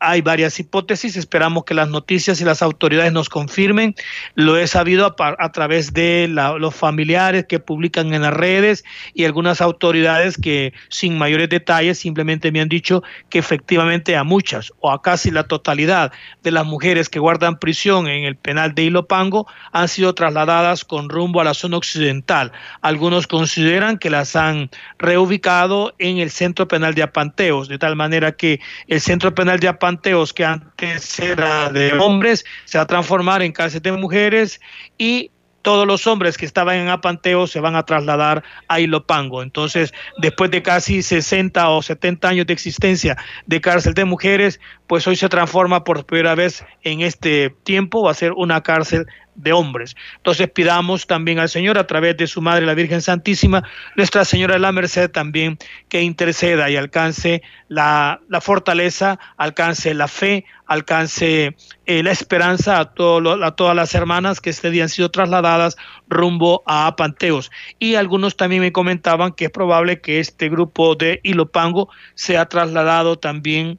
hay 0.00 0.20
varias 0.20 0.58
hipótesis, 0.60 1.16
esperamos 1.16 1.64
que 1.64 1.74
las 1.74 1.88
noticias 1.88 2.40
y 2.40 2.44
las 2.44 2.62
autoridades 2.62 3.12
nos 3.12 3.28
confirmen. 3.28 3.94
Lo 4.34 4.56
he 4.56 4.66
sabido 4.66 5.14
a, 5.18 5.52
través 5.52 5.92
de 5.92 6.28
los 6.28 6.74
familiares 6.74 7.46
que 7.48 7.58
publican 7.58 8.14
en 8.14 8.22
las 8.22 8.32
redes 8.32 8.84
y 9.14 9.24
algunas 9.24 9.60
autoridades 9.60 10.36
que 10.36 10.72
sin 10.88 11.18
mayores 11.18 11.48
detalles 11.48 11.98
simplemente 11.98 12.52
me 12.52 12.60
han 12.60 12.68
dicho 12.68 13.02
que 13.28 13.38
efectivamente 13.38 14.16
a 14.16 14.24
muchas 14.24 14.72
o 14.80 14.90
a 14.90 15.02
casi 15.02 15.30
la 15.30 15.44
totalidad 15.44 16.12
de 16.42 16.50
las 16.50 16.66
mujeres 16.66 17.08
que 17.08 17.18
guardan 17.18 17.58
prisión 17.58 18.06
en 18.06 18.24
el 18.24 18.36
penal 18.36 18.74
de 18.74 18.84
Ilopango 18.84 19.46
han 19.72 19.88
sido 19.88 20.14
trasladadas 20.14 20.84
con 20.84 21.08
rumbo 21.08 21.40
a 21.40 21.44
la 21.44 21.54
zona 21.54 21.76
occidental. 21.76 22.52
Algunos 22.82 23.26
consideran 23.26 23.98
que 23.98 24.10
las 24.10 24.36
han 24.36 24.70
reubicado 24.98 25.94
en 25.98 26.18
el 26.18 26.30
centro 26.30 26.68
penal 26.68 26.94
de 26.94 27.02
Apanteos, 27.02 27.68
de 27.68 27.78
tal 27.78 27.96
manera 27.96 28.32
que 28.32 28.60
el 28.86 29.00
centro 29.00 29.34
penal 29.34 29.58
de 29.58 29.68
Apanteos 29.68 29.87
Panteos 29.88 30.34
que 30.34 30.44
antes 30.44 31.18
era 31.18 31.70
de 31.70 31.94
hombres 31.94 32.44
se 32.66 32.76
va 32.76 32.84
a 32.84 32.86
transformar 32.86 33.40
en 33.40 33.52
cárcel 33.52 33.80
de 33.80 33.92
mujeres 33.92 34.60
y 34.98 35.30
todos 35.62 35.86
los 35.86 36.06
hombres 36.06 36.36
que 36.36 36.44
estaban 36.44 36.76
en 36.76 36.88
Apanteo 36.88 37.46
se 37.46 37.58
van 37.58 37.74
a 37.74 37.84
trasladar 37.84 38.44
a 38.68 38.80
Ilopango. 38.80 39.42
Entonces, 39.42 39.94
después 40.18 40.50
de 40.50 40.60
casi 40.60 41.02
60 41.02 41.70
o 41.70 41.80
70 41.80 42.28
años 42.28 42.46
de 42.46 42.52
existencia 42.52 43.16
de 43.46 43.62
cárcel 43.62 43.94
de 43.94 44.04
mujeres, 44.04 44.60
pues 44.86 45.06
hoy 45.06 45.16
se 45.16 45.30
transforma 45.30 45.84
por 45.84 46.04
primera 46.04 46.34
vez 46.34 46.66
en 46.82 47.00
este 47.00 47.48
tiempo, 47.64 48.02
va 48.02 48.10
a 48.10 48.14
ser 48.14 48.32
una 48.32 48.62
cárcel 48.62 49.06
de 49.38 49.52
hombres. 49.52 49.96
Entonces 50.16 50.50
pidamos 50.50 51.06
también 51.06 51.38
al 51.38 51.48
Señor 51.48 51.78
a 51.78 51.86
través 51.86 52.16
de 52.16 52.26
su 52.26 52.42
Madre 52.42 52.66
la 52.66 52.74
Virgen 52.74 53.00
Santísima, 53.00 53.62
Nuestra 53.96 54.24
Señora 54.24 54.54
de 54.54 54.60
la 54.60 54.72
Merced 54.72 55.10
también, 55.10 55.58
que 55.88 56.02
interceda 56.02 56.68
y 56.68 56.76
alcance 56.76 57.42
la, 57.68 58.20
fortaleza, 58.42 59.18
alcance 59.36 59.94
la 59.94 60.08
fe, 60.08 60.44
alcance 60.66 61.56
eh, 61.86 62.02
la 62.02 62.10
esperanza 62.10 62.78
a, 62.78 62.80
a 62.80 63.56
todas 63.56 63.76
las 63.76 63.94
hermanas 63.94 64.40
que 64.40 64.50
este 64.50 64.70
día 64.70 64.82
han 64.82 64.88
sido 64.88 65.10
trasladadas 65.10 65.76
rumbo 66.08 66.62
a 66.66 66.94
Panteos. 66.96 67.50
Y 67.78 67.94
algunos 67.94 68.36
también 68.36 68.62
me 68.62 68.72
comentaban 68.72 69.32
que 69.32 69.46
es 69.46 69.50
probable 69.50 70.00
que 70.00 70.18
este 70.18 70.48
grupo 70.48 70.96
de 70.96 71.20
Ilopango 71.22 71.88
sea 72.14 72.46
trasladado 72.46 73.18
también 73.18 73.78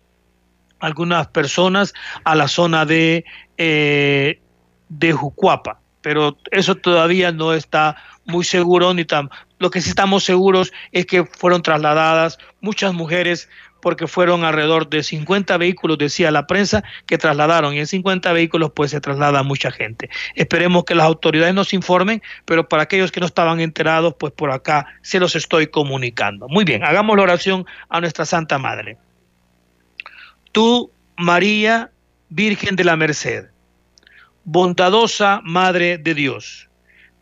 algunas 0.79 1.27
personas 1.27 1.93
a 2.23 2.35
la 2.35 2.47
zona 2.47 2.85
de 2.85 3.25
eh, 3.57 4.39
de 4.89 5.13
Jucuapa, 5.13 5.79
pero 6.01 6.37
eso 6.51 6.75
todavía 6.75 7.31
no 7.31 7.53
está 7.53 7.95
muy 8.25 8.43
seguro 8.43 8.93
ni 8.93 9.05
tan 9.05 9.29
lo 9.59 9.69
que 9.69 9.81
sí 9.81 9.89
estamos 9.89 10.23
seguros 10.23 10.71
es 10.91 11.05
que 11.05 11.25
fueron 11.25 11.61
trasladadas 11.61 12.39
muchas 12.61 12.93
mujeres 12.93 13.49
porque 13.81 14.07
fueron 14.07 14.43
alrededor 14.43 14.89
de 14.89 15.03
50 15.03 15.57
vehículos, 15.57 15.97
decía 15.97 16.31
la 16.31 16.47
prensa, 16.47 16.83
que 17.05 17.17
trasladaron 17.17 17.73
y 17.73 17.79
en 17.79 17.87
50 17.87 18.33
vehículos 18.33 18.71
pues 18.75 18.91
se 18.91 18.99
traslada 18.99 19.43
mucha 19.43 19.71
gente. 19.71 20.09
Esperemos 20.35 20.83
que 20.83 20.95
las 20.95 21.05
autoridades 21.05 21.53
nos 21.53 21.73
informen, 21.73 22.21
pero 22.45 22.67
para 22.67 22.83
aquellos 22.83 23.11
que 23.11 23.19
no 23.19 23.25
estaban 23.25 23.59
enterados, 23.61 24.15
pues 24.19 24.33
por 24.33 24.51
acá 24.51 24.87
se 25.01 25.19
los 25.19 25.35
estoy 25.35 25.67
comunicando. 25.67 26.47
Muy 26.49 26.65
bien, 26.65 26.83
hagamos 26.83 27.15
la 27.15 27.23
oración 27.23 27.65
a 27.89 28.01
nuestra 28.01 28.25
Santa 28.25 28.57
Madre. 28.57 28.97
Tú, 30.51 30.91
María, 31.17 31.91
Virgen 32.29 32.75
de 32.75 32.83
la 32.83 32.95
Merced, 32.95 33.45
bondadosa 34.43 35.41
Madre 35.43 35.97
de 35.97 36.13
Dios, 36.13 36.69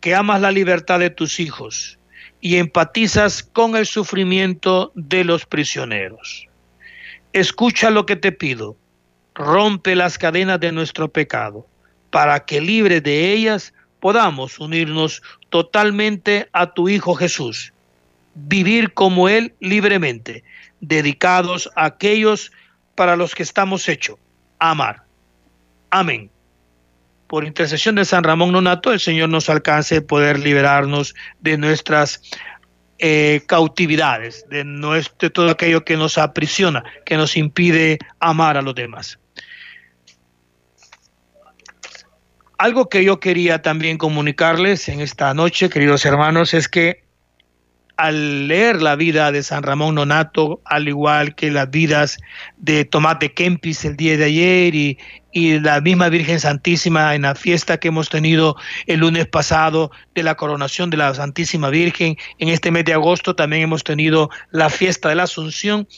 que 0.00 0.14
amas 0.14 0.40
la 0.40 0.50
libertad 0.50 1.00
de 1.00 1.10
tus 1.10 1.40
hijos 1.40 1.98
y 2.40 2.56
empatizas 2.56 3.42
con 3.42 3.76
el 3.76 3.86
sufrimiento 3.86 4.92
de 4.94 5.24
los 5.24 5.44
prisioneros. 5.44 6.46
Escucha 7.32 7.90
lo 7.90 8.06
que 8.06 8.16
te 8.16 8.32
pido, 8.32 8.76
rompe 9.34 9.94
las 9.94 10.18
cadenas 10.18 10.60
de 10.60 10.72
nuestro 10.72 11.08
pecado, 11.08 11.66
para 12.10 12.44
que 12.44 12.60
libre 12.60 13.00
de 13.00 13.32
ellas 13.32 13.74
podamos 14.00 14.58
unirnos 14.58 15.22
totalmente 15.50 16.48
a 16.52 16.72
tu 16.72 16.88
Hijo 16.88 17.14
Jesús, 17.14 17.72
vivir 18.34 18.94
como 18.94 19.28
Él 19.28 19.54
libremente, 19.60 20.44
dedicados 20.80 21.68
a 21.74 21.86
aquellos 21.86 22.52
para 22.94 23.16
los 23.16 23.34
que 23.34 23.42
estamos 23.42 23.88
hechos, 23.88 24.16
amar. 24.58 25.02
Amén 25.90 26.30
por 27.28 27.44
intercesión 27.44 27.94
de 27.94 28.04
San 28.04 28.24
Ramón 28.24 28.52
Nonato, 28.52 28.92
el 28.92 29.00
Señor 29.00 29.28
nos 29.28 29.48
alcance 29.50 30.00
poder 30.00 30.38
liberarnos 30.38 31.14
de 31.40 31.58
nuestras 31.58 32.22
eh, 32.98 33.42
cautividades, 33.46 34.46
de, 34.48 34.64
todo 35.30 35.50
aquello 35.50 35.84
que 35.84 35.96
nos 35.96 36.18
aprisiona, 36.18 36.82
que 37.04 37.16
nos 37.16 37.36
impide 37.36 37.98
amar 38.18 38.56
a 38.56 38.62
los 38.62 38.74
demás. 38.74 39.20
Algo 42.56 42.88
que 42.88 43.04
yo 43.04 43.20
quería 43.20 43.62
también 43.62 43.98
comunicarles 43.98 44.88
en 44.88 45.00
esta 45.00 45.32
noche, 45.32 45.68
queridos 45.68 46.04
hermanos, 46.04 46.54
es 46.54 46.66
que 46.66 47.04
al 47.98 48.46
leer 48.46 48.80
la 48.80 48.94
vida 48.94 49.32
de 49.32 49.42
San 49.42 49.64
Ramón 49.64 49.96
Nonato, 49.96 50.62
al 50.64 50.86
igual 50.86 51.34
que 51.34 51.50
las 51.50 51.68
vidas 51.68 52.18
de 52.56 52.84
Tomás 52.84 53.18
de 53.18 53.34
Kempis 53.34 53.84
el 53.84 53.96
día 53.96 54.16
de 54.16 54.24
ayer 54.24 54.74
y, 54.76 54.98
y 55.32 55.58
la 55.58 55.80
misma 55.80 56.08
Virgen 56.08 56.38
Santísima 56.38 57.16
en 57.16 57.22
la 57.22 57.34
fiesta 57.34 57.78
que 57.78 57.88
hemos 57.88 58.08
tenido 58.08 58.56
el 58.86 59.00
lunes 59.00 59.26
pasado 59.26 59.90
de 60.14 60.22
la 60.22 60.36
coronación 60.36 60.90
de 60.90 60.96
la 60.96 61.12
Santísima 61.12 61.70
Virgen, 61.70 62.16
en 62.38 62.48
este 62.48 62.70
mes 62.70 62.84
de 62.84 62.94
agosto 62.94 63.34
también 63.34 63.62
hemos 63.62 63.82
tenido 63.82 64.30
la 64.52 64.70
fiesta 64.70 65.08
de 65.08 65.16
la 65.16 65.24
Asunción, 65.24 65.88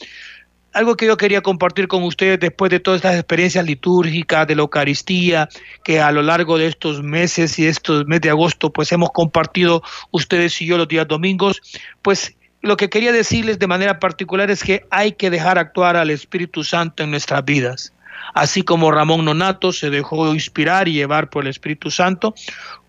algo 0.73 0.95
que 0.95 1.05
yo 1.05 1.17
quería 1.17 1.41
compartir 1.41 1.87
con 1.87 2.03
ustedes 2.03 2.39
después 2.39 2.71
de 2.71 2.79
todas 2.79 2.99
estas 2.99 3.15
experiencias 3.15 3.65
litúrgicas 3.65 4.47
de 4.47 4.55
la 4.55 4.61
Eucaristía 4.61 5.49
que 5.83 5.99
a 5.99 6.11
lo 6.11 6.21
largo 6.21 6.57
de 6.57 6.67
estos 6.67 7.03
meses 7.03 7.59
y 7.59 7.67
estos 7.67 8.05
meses 8.05 8.21
de 8.21 8.29
agosto 8.29 8.71
pues 8.71 8.91
hemos 8.91 9.11
compartido 9.11 9.83
ustedes 10.11 10.61
y 10.61 10.65
yo 10.65 10.77
los 10.77 10.87
días 10.87 11.07
domingos, 11.07 11.61
pues 12.01 12.35
lo 12.61 12.77
que 12.77 12.89
quería 12.89 13.11
decirles 13.11 13.59
de 13.59 13.67
manera 13.67 13.99
particular 13.99 14.51
es 14.51 14.63
que 14.63 14.85
hay 14.91 15.13
que 15.13 15.29
dejar 15.29 15.57
actuar 15.57 15.97
al 15.97 16.09
Espíritu 16.09 16.63
Santo 16.63 17.03
en 17.03 17.11
nuestras 17.11 17.43
vidas. 17.43 17.93
Así 18.33 18.61
como 18.61 18.91
Ramón 18.91 19.25
Nonato 19.25 19.73
se 19.73 19.89
dejó 19.89 20.31
inspirar 20.33 20.87
y 20.87 20.93
llevar 20.93 21.29
por 21.29 21.43
el 21.43 21.49
Espíritu 21.49 21.89
Santo, 21.89 22.35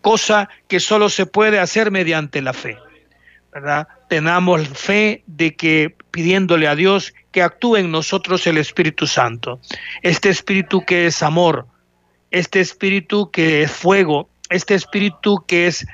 cosa 0.03 0.49
que 0.69 0.79
solo 0.79 1.09
se 1.09 1.25
puede 1.27 1.59
hacer 1.59 1.91
mediante 1.91 2.43
la 2.43 2.53
fe. 2.53 2.77
¿Verdad? 3.53 3.87
Fe 4.75 5.23
de 5.27 5.55
que 5.55 5.95
pidiéndole 6.11 6.67
a 6.69 6.75
Dios 6.75 7.15
que 7.31 7.43
actúe 7.43 7.77
en 7.77 7.91
nosotros 7.91 8.47
el 8.47 8.59
Espíritu 8.59 9.07
Santo. 9.07 9.61
Este 10.03 10.29
Espíritu 10.29 10.85
que 10.85 11.07
es 11.07 11.23
amor, 11.23 11.67
este 12.31 12.61
Espíritu 12.61 13.31
que 13.31 13.63
es 13.63 13.71
fuego, 13.71 14.29
este 14.51 14.75
Espíritu 14.75 15.45
que 15.47 15.67
es, 15.67 15.87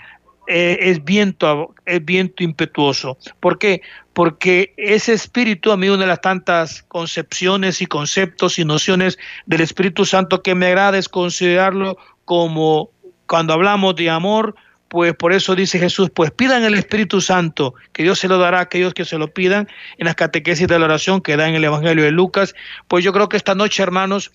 eh, 0.47 0.79
es, 0.81 1.05
viento, 1.05 1.75
es 1.85 2.05
viento 2.05 2.43
impetuoso. 2.43 3.19
¿Por 3.41 3.59
qué? 3.59 3.83
Porque 4.12 4.75
ese 4.77 5.12
Espíritu, 5.12 5.71
a 5.71 5.77
mí 5.77 5.88
una 5.88 6.03
de 6.03 6.09
las 6.09 6.21
tantas 6.21 6.83
concepciones 6.83 7.81
y 7.81 7.87
conceptos 7.87 8.59
y 8.59 8.65
nociones 8.65 9.19
del 9.47 9.61
Espíritu 9.61 10.05
Santo 10.05 10.43
que 10.43 10.55
me 10.55 10.67
agrada 10.67 10.99
es 10.99 11.09
considerarlo 11.09 11.99
como 12.25 12.91
cuando 13.27 13.53
hablamos 13.53 13.95
de 13.95 14.11
amor, 14.11 14.57
pues 14.88 15.14
por 15.14 15.33
eso 15.33 15.54
dice 15.54 15.78
Jesús, 15.78 16.11
pues 16.12 16.30
pidan 16.30 16.64
el 16.64 16.75
Espíritu 16.75 17.21
Santo, 17.21 17.75
que 17.92 18.02
Dios 18.02 18.18
se 18.18 18.28
lo 18.28 18.38
dará 18.38 18.59
a 18.59 18.62
aquellos 18.62 18.95
que 18.95 19.04
se 19.04 19.18
lo 19.18 19.33
pidan 19.33 19.68
en 19.99 20.07
las 20.07 20.14
catequesis 20.14 20.66
de 20.66 20.78
la 20.78 20.87
oración 20.87 21.21
que 21.21 21.37
da 21.37 21.49
en 21.49 21.54
el 21.54 21.64
Evangelio 21.64 22.04
de 22.04 22.11
Lucas. 22.11 22.54
Pues 22.88 23.04
yo 23.04 23.12
creo 23.12 23.28
que 23.28 23.37
esta 23.37 23.54
noche, 23.54 23.83
hermanos, 23.83 24.30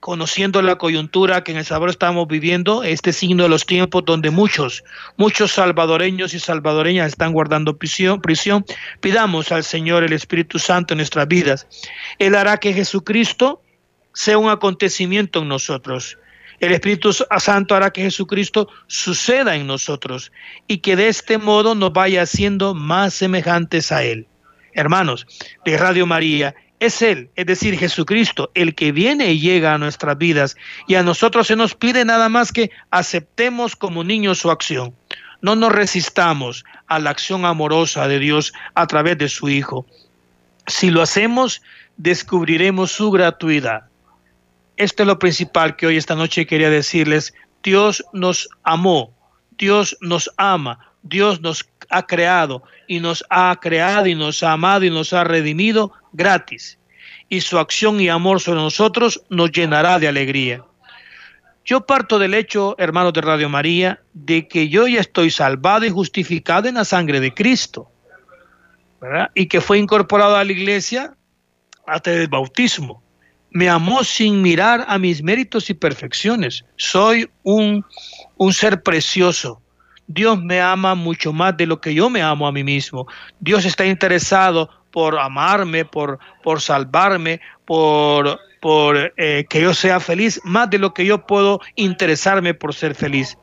conociendo 0.00 0.60
la 0.60 0.76
coyuntura 0.76 1.44
que 1.44 1.52
en 1.52 1.58
El 1.58 1.64
Salvador 1.64 1.90
estamos 1.90 2.28
viviendo, 2.28 2.82
este 2.82 3.12
signo 3.12 3.44
de 3.44 3.48
los 3.48 3.64
tiempos 3.64 4.04
donde 4.04 4.30
muchos, 4.30 4.84
muchos 5.16 5.52
salvadoreños 5.52 6.34
y 6.34 6.40
salvadoreñas 6.40 7.08
están 7.08 7.32
guardando 7.32 7.78
prisión, 7.78 8.20
prisión, 8.20 8.66
pidamos 9.00 9.50
al 9.50 9.64
Señor 9.64 10.04
el 10.04 10.12
Espíritu 10.12 10.58
Santo 10.58 10.92
en 10.92 10.98
nuestras 10.98 11.26
vidas. 11.26 11.66
Él 12.18 12.34
hará 12.34 12.58
que 12.58 12.74
Jesucristo 12.74 13.62
sea 14.12 14.36
un 14.36 14.50
acontecimiento 14.50 15.40
en 15.40 15.48
nosotros 15.48 16.18
el 16.66 16.72
Espíritu 16.72 17.12
Santo 17.12 17.74
hará 17.74 17.92
que 17.92 18.02
Jesucristo 18.02 18.68
suceda 18.86 19.56
en 19.56 19.66
nosotros 19.66 20.32
y 20.66 20.78
que 20.78 20.96
de 20.96 21.08
este 21.08 21.38
modo 21.38 21.74
nos 21.74 21.92
vaya 21.92 22.22
haciendo 22.22 22.74
más 22.74 23.14
semejantes 23.14 23.92
a 23.92 24.02
Él. 24.02 24.26
Hermanos 24.72 25.26
de 25.64 25.76
Radio 25.76 26.06
María, 26.06 26.54
es 26.80 27.02
Él, 27.02 27.30
es 27.36 27.46
decir, 27.46 27.78
Jesucristo, 27.78 28.50
el 28.54 28.74
que 28.74 28.92
viene 28.92 29.32
y 29.32 29.40
llega 29.40 29.74
a 29.74 29.78
nuestras 29.78 30.18
vidas 30.18 30.56
y 30.86 30.96
a 30.96 31.02
nosotros 31.02 31.46
se 31.46 31.56
nos 31.56 31.74
pide 31.74 32.04
nada 32.04 32.28
más 32.28 32.52
que 32.52 32.70
aceptemos 32.90 33.76
como 33.76 34.04
niños 34.04 34.38
su 34.38 34.50
acción. 34.50 34.94
No 35.40 35.56
nos 35.56 35.72
resistamos 35.72 36.64
a 36.86 36.98
la 36.98 37.10
acción 37.10 37.44
amorosa 37.44 38.08
de 38.08 38.18
Dios 38.18 38.52
a 38.74 38.86
través 38.86 39.18
de 39.18 39.28
su 39.28 39.48
Hijo. 39.48 39.86
Si 40.66 40.90
lo 40.90 41.02
hacemos, 41.02 41.62
descubriremos 41.96 42.92
su 42.92 43.10
gratuidad. 43.10 43.84
Esto 44.76 45.02
es 45.02 45.06
lo 45.06 45.18
principal 45.18 45.76
que 45.76 45.86
hoy 45.86 45.96
esta 45.96 46.14
noche 46.14 46.46
quería 46.46 46.70
decirles. 46.70 47.34
Dios 47.62 48.04
nos 48.12 48.48
amó, 48.62 49.14
Dios 49.56 49.96
nos 50.00 50.30
ama, 50.36 50.78
Dios 51.02 51.40
nos 51.40 51.68
ha 51.90 52.06
creado 52.06 52.62
y 52.88 53.00
nos 53.00 53.24
ha 53.30 53.56
creado 53.60 54.06
y 54.06 54.14
nos 54.14 54.42
ha 54.42 54.52
amado 54.52 54.84
y 54.84 54.90
nos 54.90 55.12
ha 55.12 55.24
redimido 55.24 55.92
gratis. 56.12 56.78
y 57.30 57.40
su 57.40 57.58
acción 57.58 58.00
y 58.00 58.08
amor 58.10 58.38
sobre 58.38 58.60
nosotros 58.60 59.22
nos 59.30 59.50
llenará 59.50 59.98
de 59.98 60.06
alegría. 60.06 60.62
Yo 61.64 61.86
parto 61.86 62.18
del 62.18 62.34
hecho, 62.34 62.76
hermanos 62.78 63.14
de 63.14 63.22
Radio 63.22 63.48
María, 63.48 64.02
de 64.12 64.46
que 64.46 64.68
yo 64.68 64.86
ya 64.86 65.00
estoy 65.00 65.30
salvado 65.30 65.86
y 65.86 65.90
justificado 65.90 66.68
en 66.68 66.74
la 66.74 66.84
sangre 66.84 67.20
de 67.20 67.32
Cristo. 67.32 67.90
Y 69.34 69.46
que 69.46 69.60
fue 69.62 69.78
incorporado 69.78 70.36
a 70.36 70.44
la 70.44 70.52
iglesia 70.52 71.14
hasta 71.86 72.12
el 72.12 72.28
bautismo. 72.28 73.02
Me 73.54 73.70
amó 73.70 74.04
sin 74.04 74.42
mirar 74.42 74.84
a 74.86 74.98
mis 74.98 75.22
méritos 75.22 75.70
y 75.70 75.74
perfecciones. 75.74 76.64
Soy 76.76 77.30
un, 77.42 77.82
un 78.36 78.52
ser 78.52 78.82
precioso. 78.82 79.62
Dios 80.06 80.42
me 80.42 80.60
ama 80.60 80.94
mucho 80.94 81.32
más 81.32 81.56
de 81.56 81.66
lo 81.66 81.80
que 81.80 81.94
yo 81.94 82.10
me 82.10 82.20
amo 82.20 82.46
a 82.46 82.52
mí 82.52 82.62
mismo. 82.62 83.06
Dios 83.40 83.64
está 83.64 83.86
interesado 83.86 84.68
por 84.90 85.18
amarme, 85.18 85.84
por, 85.84 86.18
por 86.42 86.60
salvarme, 86.60 87.40
por, 87.64 88.38
por 88.60 89.12
eh, 89.16 89.44
que 89.48 89.62
yo 89.62 89.72
sea 89.72 89.98
feliz, 90.00 90.40
más 90.44 90.68
de 90.70 90.78
lo 90.78 90.92
que 90.92 91.06
yo 91.06 91.26
puedo 91.26 91.60
interesarme 91.74 92.54
por 92.54 92.74
ser 92.74 92.94
feliz. 92.94 93.36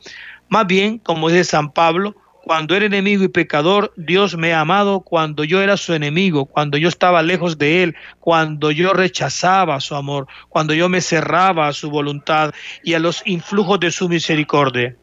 Más 0.49 0.67
bien, 0.67 0.99
como 0.99 1.29
dice 1.29 1.45
San 1.45 1.71
Pablo, 1.71 2.15
cuando 2.43 2.75
era 2.75 2.85
enemigo 2.85 3.23
y 3.23 3.27
pecador, 3.27 3.93
Dios 3.95 4.35
me 4.35 4.53
ha 4.53 4.61
amado 4.61 5.01
cuando 5.01 5.43
yo 5.43 5.61
era 5.61 5.77
su 5.77 5.93
enemigo, 5.93 6.45
cuando 6.45 6.77
yo 6.77 6.89
estaba 6.89 7.21
lejos 7.21 7.57
de 7.57 7.83
Él, 7.83 7.95
cuando 8.19 8.71
yo 8.71 8.93
rechazaba 8.93 9.79
su 9.79 9.95
amor, 9.95 10.27
cuando 10.49 10.73
yo 10.73 10.89
me 10.89 11.01
cerraba 11.01 11.67
a 11.67 11.73
su 11.73 11.89
voluntad 11.89 12.53
y 12.83 12.93
a 12.93 12.99
los 12.99 13.21
influjos 13.25 13.79
de 13.79 13.91
su 13.91 14.09
misericordia. 14.09 14.95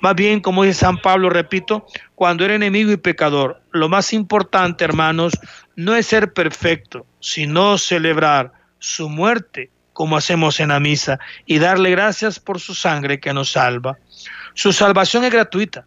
Más 0.00 0.14
bien, 0.14 0.40
como 0.40 0.64
dice 0.64 0.80
San 0.80 0.98
Pablo, 0.98 1.30
repito, 1.30 1.86
cuando 2.14 2.44
era 2.44 2.54
enemigo 2.54 2.90
y 2.90 2.96
pecador, 2.96 3.62
lo 3.70 3.88
más 3.88 4.12
importante, 4.12 4.82
hermanos, 4.82 5.34
no 5.76 5.94
es 5.94 6.06
ser 6.06 6.32
perfecto, 6.32 7.06
sino 7.20 7.76
celebrar 7.78 8.52
su 8.78 9.08
muerte, 9.10 9.70
como 9.92 10.16
hacemos 10.16 10.58
en 10.58 10.68
la 10.68 10.80
misa, 10.80 11.20
y 11.44 11.58
darle 11.58 11.90
gracias 11.90 12.40
por 12.40 12.60
su 12.60 12.74
sangre 12.74 13.20
que 13.20 13.34
nos 13.34 13.52
salva. 13.52 13.98
Su 14.54 14.72
salvación 14.72 15.24
es 15.24 15.32
gratuita, 15.32 15.86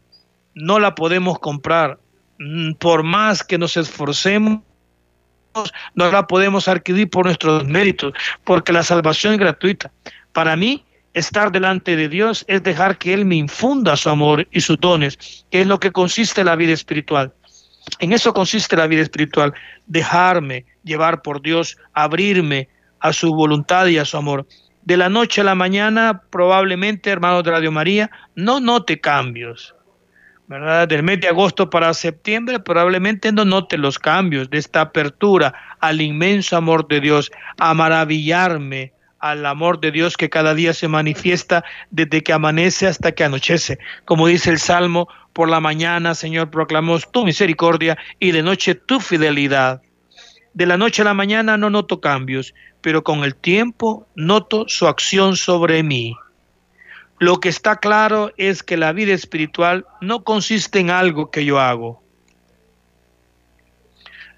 no 0.55 0.79
la 0.79 0.95
podemos 0.95 1.39
comprar, 1.39 1.99
mm, 2.39 2.73
por 2.73 3.03
más 3.03 3.43
que 3.43 3.57
nos 3.57 3.77
esforcemos, 3.77 4.61
no 5.95 6.11
la 6.11 6.25
podemos 6.25 6.67
adquirir 6.67 7.09
por 7.09 7.25
nuestros 7.25 7.65
méritos, 7.65 8.13
porque 8.43 8.73
la 8.73 8.83
salvación 8.83 9.33
es 9.33 9.39
gratuita. 9.39 9.91
Para 10.31 10.55
mí, 10.55 10.83
estar 11.13 11.51
delante 11.51 11.95
de 11.95 12.09
Dios 12.09 12.43
es 12.47 12.63
dejar 12.63 12.97
que 12.97 13.13
Él 13.13 13.25
me 13.25 13.35
infunda 13.35 13.95
su 13.95 14.09
amor 14.09 14.47
y 14.51 14.61
sus 14.61 14.79
dones, 14.79 15.45
que 15.51 15.61
es 15.61 15.67
lo 15.67 15.79
que 15.79 15.91
consiste 15.91 16.43
la 16.43 16.55
vida 16.55 16.73
espiritual. 16.73 17.31
En 17.99 18.13
eso 18.13 18.33
consiste 18.33 18.75
la 18.75 18.87
vida 18.87 19.01
espiritual, 19.01 19.53
dejarme 19.85 20.65
llevar 20.83 21.21
por 21.21 21.41
Dios, 21.41 21.77
abrirme 21.93 22.69
a 22.99 23.13
su 23.13 23.33
voluntad 23.33 23.87
y 23.87 23.97
a 23.97 24.05
su 24.05 24.17
amor. 24.17 24.47
De 24.83 24.97
la 24.97 25.09
noche 25.09 25.41
a 25.41 25.43
la 25.43 25.55
mañana, 25.55 26.23
probablemente, 26.29 27.09
hermanos 27.09 27.43
de 27.43 27.51
Radio 27.51 27.71
María, 27.71 28.09
no 28.35 28.59
note 28.59 28.99
cambios. 28.99 29.75
Del 30.87 31.01
mes 31.01 31.19
de 31.19 31.29
agosto 31.29 31.71
para 31.71 31.91
septiembre, 31.95 32.59
probablemente 32.59 33.31
no 33.31 33.43
note 33.43 33.75
los 33.75 33.97
cambios 33.97 34.51
de 34.51 34.59
esta 34.59 34.81
apertura 34.81 35.51
al 35.79 35.99
inmenso 35.99 36.55
amor 36.55 36.87
de 36.87 37.01
Dios, 37.01 37.31
a 37.57 37.73
maravillarme 37.73 38.93
al 39.17 39.47
amor 39.47 39.79
de 39.79 39.89
Dios 39.89 40.15
que 40.15 40.29
cada 40.29 40.53
día 40.53 40.75
se 40.75 40.87
manifiesta 40.87 41.63
desde 41.89 42.21
que 42.21 42.33
amanece 42.33 42.85
hasta 42.85 43.13
que 43.13 43.23
anochece. 43.23 43.79
Como 44.05 44.27
dice 44.27 44.51
el 44.51 44.59
Salmo, 44.59 45.07
por 45.33 45.49
la 45.49 45.59
mañana, 45.59 46.13
Señor, 46.13 46.51
proclamamos 46.51 47.11
tu 47.11 47.25
misericordia 47.25 47.97
y 48.19 48.31
de 48.31 48.43
noche 48.43 48.75
tu 48.75 48.99
fidelidad. 48.99 49.81
De 50.53 50.67
la 50.67 50.77
noche 50.77 51.01
a 51.01 51.05
la 51.05 51.15
mañana 51.15 51.57
no 51.57 51.71
noto 51.71 51.99
cambios, 51.99 52.53
pero 52.81 53.03
con 53.03 53.23
el 53.23 53.33
tiempo 53.33 54.07
noto 54.13 54.65
su 54.67 54.87
acción 54.87 55.35
sobre 55.35 55.81
mí. 55.81 56.15
Lo 57.19 57.39
que 57.39 57.49
está 57.49 57.77
claro 57.77 58.31
es 58.37 58.63
que 58.63 58.77
la 58.77 58.91
vida 58.91 59.13
espiritual 59.13 59.85
no 60.01 60.23
consiste 60.23 60.79
en 60.79 60.89
algo 60.89 61.31
que 61.31 61.45
yo 61.45 61.59
hago. 61.59 62.03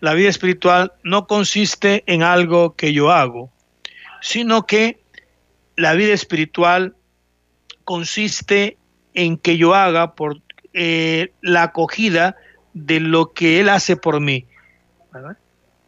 La 0.01 0.13
vida 0.13 0.29
espiritual 0.29 0.93
no 1.03 1.25
consiste 1.25 2.03
en 2.05 2.21
algo 2.21 2.75
que 2.75 2.93
yo 2.93 3.11
hago 3.11 3.51
sino 4.25 4.65
que 4.65 4.99
la 5.75 5.93
vida 5.93 6.11
espiritual 6.11 6.95
consiste 7.83 8.75
en 9.13 9.37
que 9.37 9.57
yo 9.57 9.75
haga 9.75 10.15
por 10.15 10.41
eh, 10.73 11.31
la 11.41 11.61
acogida 11.61 12.35
de 12.73 13.01
lo 13.01 13.33
que 13.33 13.59
Él 13.59 13.69
hace 13.69 13.95
por 13.95 14.19
mí. 14.19 14.47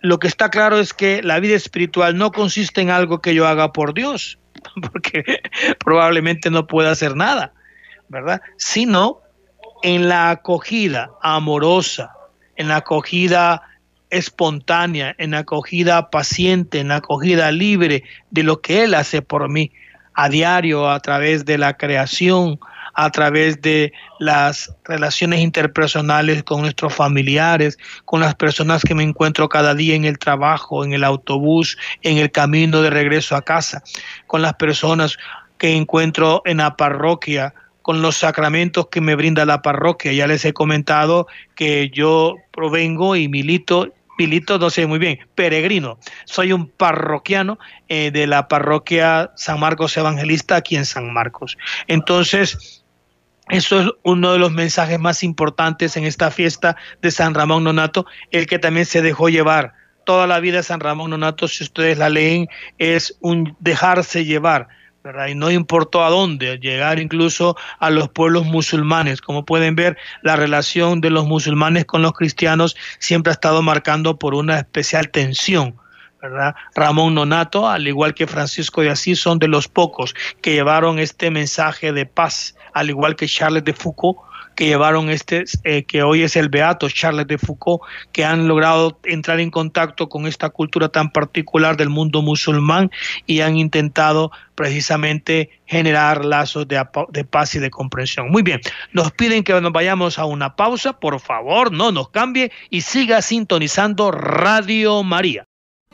Lo 0.02 0.20
que 0.20 0.28
está 0.28 0.52
claro 0.52 0.80
es 0.80 0.94
que 0.94 1.24
la 1.24 1.40
vida 1.40 1.56
espiritual 1.56 2.16
no 2.16 2.32
consiste 2.32 2.80
en 2.82 2.92
algo 2.92 3.22
que 3.22 3.34
yo 3.34 3.48
haga 3.48 3.74
por 3.74 3.96
Dios, 3.96 4.38
porque 4.92 5.24
probablemente 5.80 6.50
no 6.50 6.68
pueda 6.68 6.92
hacer 6.92 7.16
nada, 7.16 7.54
¿verdad? 8.10 8.42
Sino 8.58 9.22
en 9.84 10.10
la 10.10 10.30
acogida 10.30 11.12
amorosa, 11.22 12.12
en 12.56 12.68
la 12.68 12.78
acogida 12.78 13.62
espontánea, 14.10 15.16
en 15.18 15.34
acogida 15.34 16.10
paciente, 16.10 16.80
en 16.80 16.92
acogida 16.92 17.52
libre 17.52 18.04
de 18.32 18.44
lo 18.44 18.62
que 18.62 18.84
Él 18.84 18.94
hace 18.94 19.22
por 19.22 19.50
mí 19.50 19.72
a 20.14 20.30
diario 20.30 20.90
a 20.90 21.00
través 21.00 21.46
de 21.46 21.58
la 21.58 21.78
creación, 21.78 22.60
a 22.98 23.12
través 23.12 23.62
de 23.62 23.94
las 24.20 24.76
relaciones 24.84 25.42
interpersonales 25.42 26.42
con 26.42 26.62
nuestros 26.62 26.96
familiares, 26.96 27.78
con 28.06 28.22
las 28.22 28.34
personas 28.34 28.84
que 28.84 28.96
me 28.96 29.04
encuentro 29.04 29.48
cada 29.48 29.76
día 29.76 29.96
en 29.96 30.04
el 30.04 30.18
trabajo, 30.18 30.84
en 30.84 30.94
el 30.94 31.04
autobús, 31.04 31.78
en 32.02 32.18
el 32.18 32.32
camino 32.32 32.82
de 32.82 32.90
regreso 32.90 33.36
a 33.36 33.44
casa, 33.44 33.84
con 34.26 34.42
las 34.42 34.56
personas 34.56 35.16
que 35.60 35.76
encuentro 35.76 36.42
en 36.44 36.58
la 36.58 36.76
parroquia, 36.76 37.54
con 37.84 38.02
los 38.02 38.18
sacramentos 38.18 38.88
que 38.88 39.00
me 39.00 39.14
brinda 39.14 39.46
la 39.46 39.62
parroquia. 39.62 40.12
Ya 40.12 40.26
les 40.26 40.44
he 40.44 40.54
comentado 40.54 41.28
que 41.54 41.92
yo 41.94 42.36
provengo 42.52 43.16
y 43.16 43.28
milito 43.28 43.94
Pilito, 44.18 44.58
no 44.58 44.72
sé 44.72 44.88
muy 44.88 44.98
bien, 44.98 45.20
peregrino. 45.36 46.00
Soy 46.26 46.52
un 46.52 46.68
parroquiano 46.68 47.60
eh, 47.88 48.10
de 48.12 48.26
la 48.26 48.48
parroquia 48.48 49.32
San 49.36 49.60
Marcos 49.60 49.96
Evangelista 49.96 50.56
aquí 50.56 50.76
en 50.76 50.86
San 50.86 51.14
Marcos. 51.14 51.56
Entonces, 51.88 52.77
eso 53.50 53.80
es 53.80 53.90
uno 54.04 54.34
de 54.34 54.40
los 54.40 54.52
mensajes 54.52 55.00
más 55.00 55.24
importantes 55.24 55.98
en 55.98 56.04
esta 56.04 56.32
fiesta 56.32 56.76
de 57.02 57.12
San 57.12 57.34
Ramón 57.34 57.64
Nonato, 57.64 58.06
el 58.32 58.48
que 58.48 58.60
también 58.60 58.86
se 58.86 59.02
dejó 59.02 59.30
llevar. 59.30 59.74
Toda 60.06 60.26
la 60.26 60.40
vida 60.40 60.58
de 60.58 60.64
San 60.64 60.80
Ramón 60.80 61.10
Nonato, 61.10 61.48
si 61.48 61.64
ustedes 61.64 61.98
la 61.98 62.10
leen, 62.10 62.48
es 62.78 63.18
un 63.22 63.56
dejarse 63.60 64.24
llevar 64.24 64.70
y 65.28 65.36
no 65.36 65.52
importó 65.52 66.04
a 66.04 66.10
dónde, 66.10 66.58
llegar 66.60 67.00
incluso 67.00 67.56
a 67.80 67.90
los 67.90 68.10
pueblos 68.10 68.46
musulmanes. 68.46 69.22
Como 69.22 69.46
pueden 69.46 69.76
ver, 69.76 69.98
la 70.22 70.36
relación 70.36 71.02
de 71.02 71.10
los 71.10 71.26
musulmanes 71.26 71.86
con 71.86 72.02
los 72.02 72.14
cristianos 72.14 72.76
siempre 73.00 73.32
ha 73.32 73.34
estado 73.34 73.62
marcando 73.62 74.20
por 74.20 74.34
una 74.34 74.58
especial 74.58 75.10
tensión. 75.10 75.76
Ramón 76.76 77.16
Nonato, 77.16 77.68
al 77.68 77.88
igual 77.88 78.14
que 78.14 78.28
Francisco 78.28 78.82
de 78.82 78.90
Asís, 78.90 79.20
son 79.20 79.40
de 79.40 79.48
los 79.48 79.68
pocos 79.68 80.16
que 80.42 80.54
llevaron 80.54 81.00
este 81.00 81.32
mensaje 81.32 81.92
de 81.92 82.06
paz, 82.06 82.56
al 82.74 82.90
igual 82.90 83.16
que 83.16 83.28
Charles 83.28 83.64
de 83.64 83.74
Foucault, 83.74 84.20
que 84.58 84.66
llevaron 84.66 85.12
este, 85.12 85.46
eh, 85.64 85.84
que 85.84 86.02
hoy 86.02 86.24
es 86.24 86.36
el 86.36 86.50
beato 86.50 86.90
Charles 86.90 87.28
de 87.28 87.38
Foucault, 87.38 87.84
que 88.12 88.26
han 88.26 88.48
logrado 88.48 89.00
entrar 89.04 89.40
en 89.40 89.52
contacto 89.52 90.10
con 90.10 90.26
esta 90.26 90.50
cultura 90.50 90.90
tan 90.90 91.12
particular 91.12 91.78
del 91.78 91.90
mundo 91.90 92.24
musulmán 92.24 92.90
y 93.28 93.42
han 93.42 93.56
intentado 93.56 94.32
precisamente 94.56 95.52
generar 95.68 96.26
lazos 96.26 96.68
de, 96.68 96.84
de 97.10 97.24
paz 97.24 97.54
y 97.54 97.60
de 97.60 97.70
comprensión. 97.70 98.32
Muy 98.32 98.42
bien, 98.42 98.60
nos 98.94 99.12
piden 99.12 99.44
que 99.44 99.62
nos 99.62 99.72
vayamos 99.72 100.18
a 100.18 100.26
una 100.26 100.56
pausa, 100.56 101.00
por 101.00 101.20
favor, 101.20 101.72
no 101.72 101.92
nos 101.92 102.10
cambie 102.10 102.52
y 102.72 102.82
siga 102.82 103.22
sintonizando 103.22 104.10
Radio 104.10 105.04
María. 105.04 105.47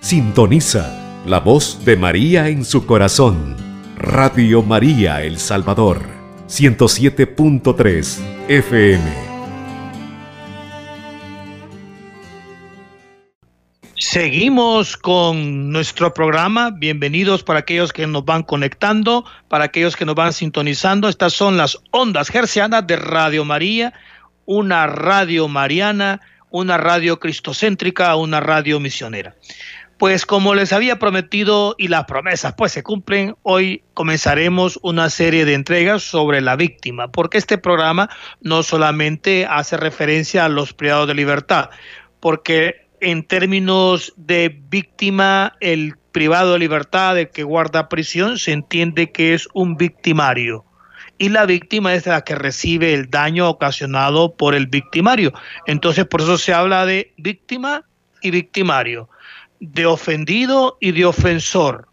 Sintoniza 0.04 1.24
la 1.26 1.40
voz 1.40 1.86
de 1.86 1.96
María 1.96 2.50
en 2.50 2.66
su 2.66 2.86
corazón. 2.86 3.56
Radio 3.96 4.62
María 4.62 5.24
El 5.24 5.40
Salvador 5.40 6.06
107.3 6.50 8.20
FM. 8.50 9.02
Seguimos 13.96 14.98
con 14.98 15.72
nuestro 15.72 16.14
programa. 16.14 16.72
Bienvenidos 16.72 17.42
para 17.42 17.60
aquellos 17.60 17.94
que 17.94 18.06
nos 18.06 18.26
van 18.26 18.44
conectando, 18.44 19.24
para 19.48 19.64
aquellos 19.64 19.96
que 19.96 20.04
nos 20.04 20.16
van 20.16 20.34
sintonizando. 20.34 21.08
Estas 21.08 21.32
son 21.32 21.56
las 21.56 21.80
ondas 21.92 22.28
gercianas 22.28 22.86
de 22.86 22.98
Radio 22.98 23.46
María, 23.46 23.94
una 24.44 24.86
radio 24.86 25.48
mariana, 25.48 26.20
una 26.50 26.78
radio 26.78 27.20
cristocéntrica, 27.20 28.16
una 28.18 28.42
radio 28.42 28.82
misionera. 28.82 29.34
Pues 29.98 30.26
como 30.26 30.56
les 30.56 30.74
había 30.74 31.00
prometido 31.00 31.76
y 31.78 31.88
las 31.88 32.06
promesas 32.06 32.56
pues 32.58 32.72
se 32.72 32.84
cumplen, 32.84 33.36
hoy 33.44 33.84
comenzaremos 33.94 34.80
una 34.82 35.10
serie 35.10 35.46
de 35.46 35.54
entregas 35.54 36.04
sobre 36.04 36.42
la 36.42 36.56
víctima, 36.56 37.10
porque 37.10 37.38
este 37.38 37.58
programa 37.58 38.10
no 38.42 38.64
solamente 38.64 39.46
hace 39.46 39.78
referencia 39.78 40.46
a 40.46 40.50
los 40.50 40.74
privados 40.74 41.08
de 41.08 41.14
libertad, 41.14 41.70
porque 42.20 42.88
en 43.04 43.24
términos 43.24 44.14
de 44.16 44.62
víctima, 44.70 45.56
el 45.60 45.96
privado 46.12 46.54
de 46.54 46.60
libertad, 46.60 47.18
el 47.20 47.30
que 47.30 47.44
guarda 47.44 47.90
prisión, 47.90 48.38
se 48.38 48.54
entiende 48.54 49.12
que 49.12 49.34
es 49.34 49.48
un 49.54 49.76
victimario. 49.76 50.66
Y 51.18 51.30
la 51.30 51.46
víctima 51.46 51.94
es 51.94 52.06
la 52.06 52.24
que 52.24 52.36
recibe 52.36 52.94
el 52.94 53.10
daño 53.10 53.50
ocasionado 53.50 54.36
por 54.36 54.56
el 54.56 54.68
victimario. 54.68 55.34
Entonces, 55.68 56.06
por 56.06 56.22
eso 56.22 56.38
se 56.38 56.54
habla 56.54 56.86
de 56.86 57.14
víctima 57.18 57.84
y 58.22 58.32
victimario, 58.32 59.10
de 59.64 59.86
ofendido 59.86 60.78
y 60.82 60.92
de 60.92 61.06
ofensor, 61.06 61.88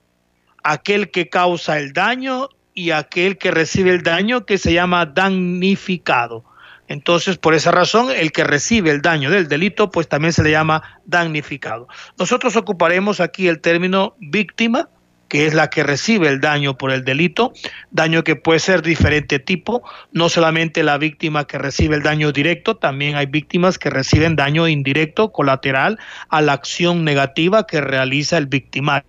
aquel 0.64 1.12
que 1.12 1.28
causa 1.28 1.78
el 1.78 1.92
daño 1.92 2.48
y 2.74 2.90
aquel 2.90 3.38
que 3.38 3.52
recibe 3.52 3.90
el 3.90 4.02
daño 4.02 4.44
que 4.44 4.58
se 4.58 4.72
llama 4.72 5.06
damnificado. 5.06 6.44
Entonces, 6.88 7.38
por 7.38 7.54
esa 7.54 7.70
razón, 7.70 8.08
el 8.10 8.32
que 8.32 8.42
recibe 8.42 8.90
el 8.90 9.02
daño 9.02 9.30
del 9.30 9.46
delito, 9.46 9.92
pues 9.92 10.08
también 10.08 10.32
se 10.32 10.42
le 10.42 10.50
llama 10.50 11.00
damnificado. 11.04 11.86
Nosotros 12.18 12.56
ocuparemos 12.56 13.20
aquí 13.20 13.46
el 13.46 13.60
término 13.60 14.16
víctima, 14.18 14.88
que 15.30 15.46
es 15.46 15.54
la 15.54 15.70
que 15.70 15.84
recibe 15.84 16.28
el 16.28 16.40
daño 16.40 16.76
por 16.76 16.90
el 16.90 17.04
delito, 17.04 17.54
daño 17.92 18.24
que 18.24 18.34
puede 18.34 18.58
ser 18.58 18.82
diferente 18.82 19.38
tipo, 19.38 19.82
no 20.12 20.28
solamente 20.28 20.82
la 20.82 20.98
víctima 20.98 21.46
que 21.46 21.56
recibe 21.56 21.94
el 21.96 22.02
daño 22.02 22.32
directo, 22.32 22.76
también 22.76 23.14
hay 23.14 23.26
víctimas 23.26 23.78
que 23.78 23.90
reciben 23.90 24.34
daño 24.34 24.66
indirecto, 24.66 25.30
colateral, 25.32 25.98
a 26.28 26.42
la 26.42 26.52
acción 26.52 27.04
negativa 27.04 27.64
que 27.64 27.80
realiza 27.80 28.36
el 28.36 28.46
victimario. 28.46 29.06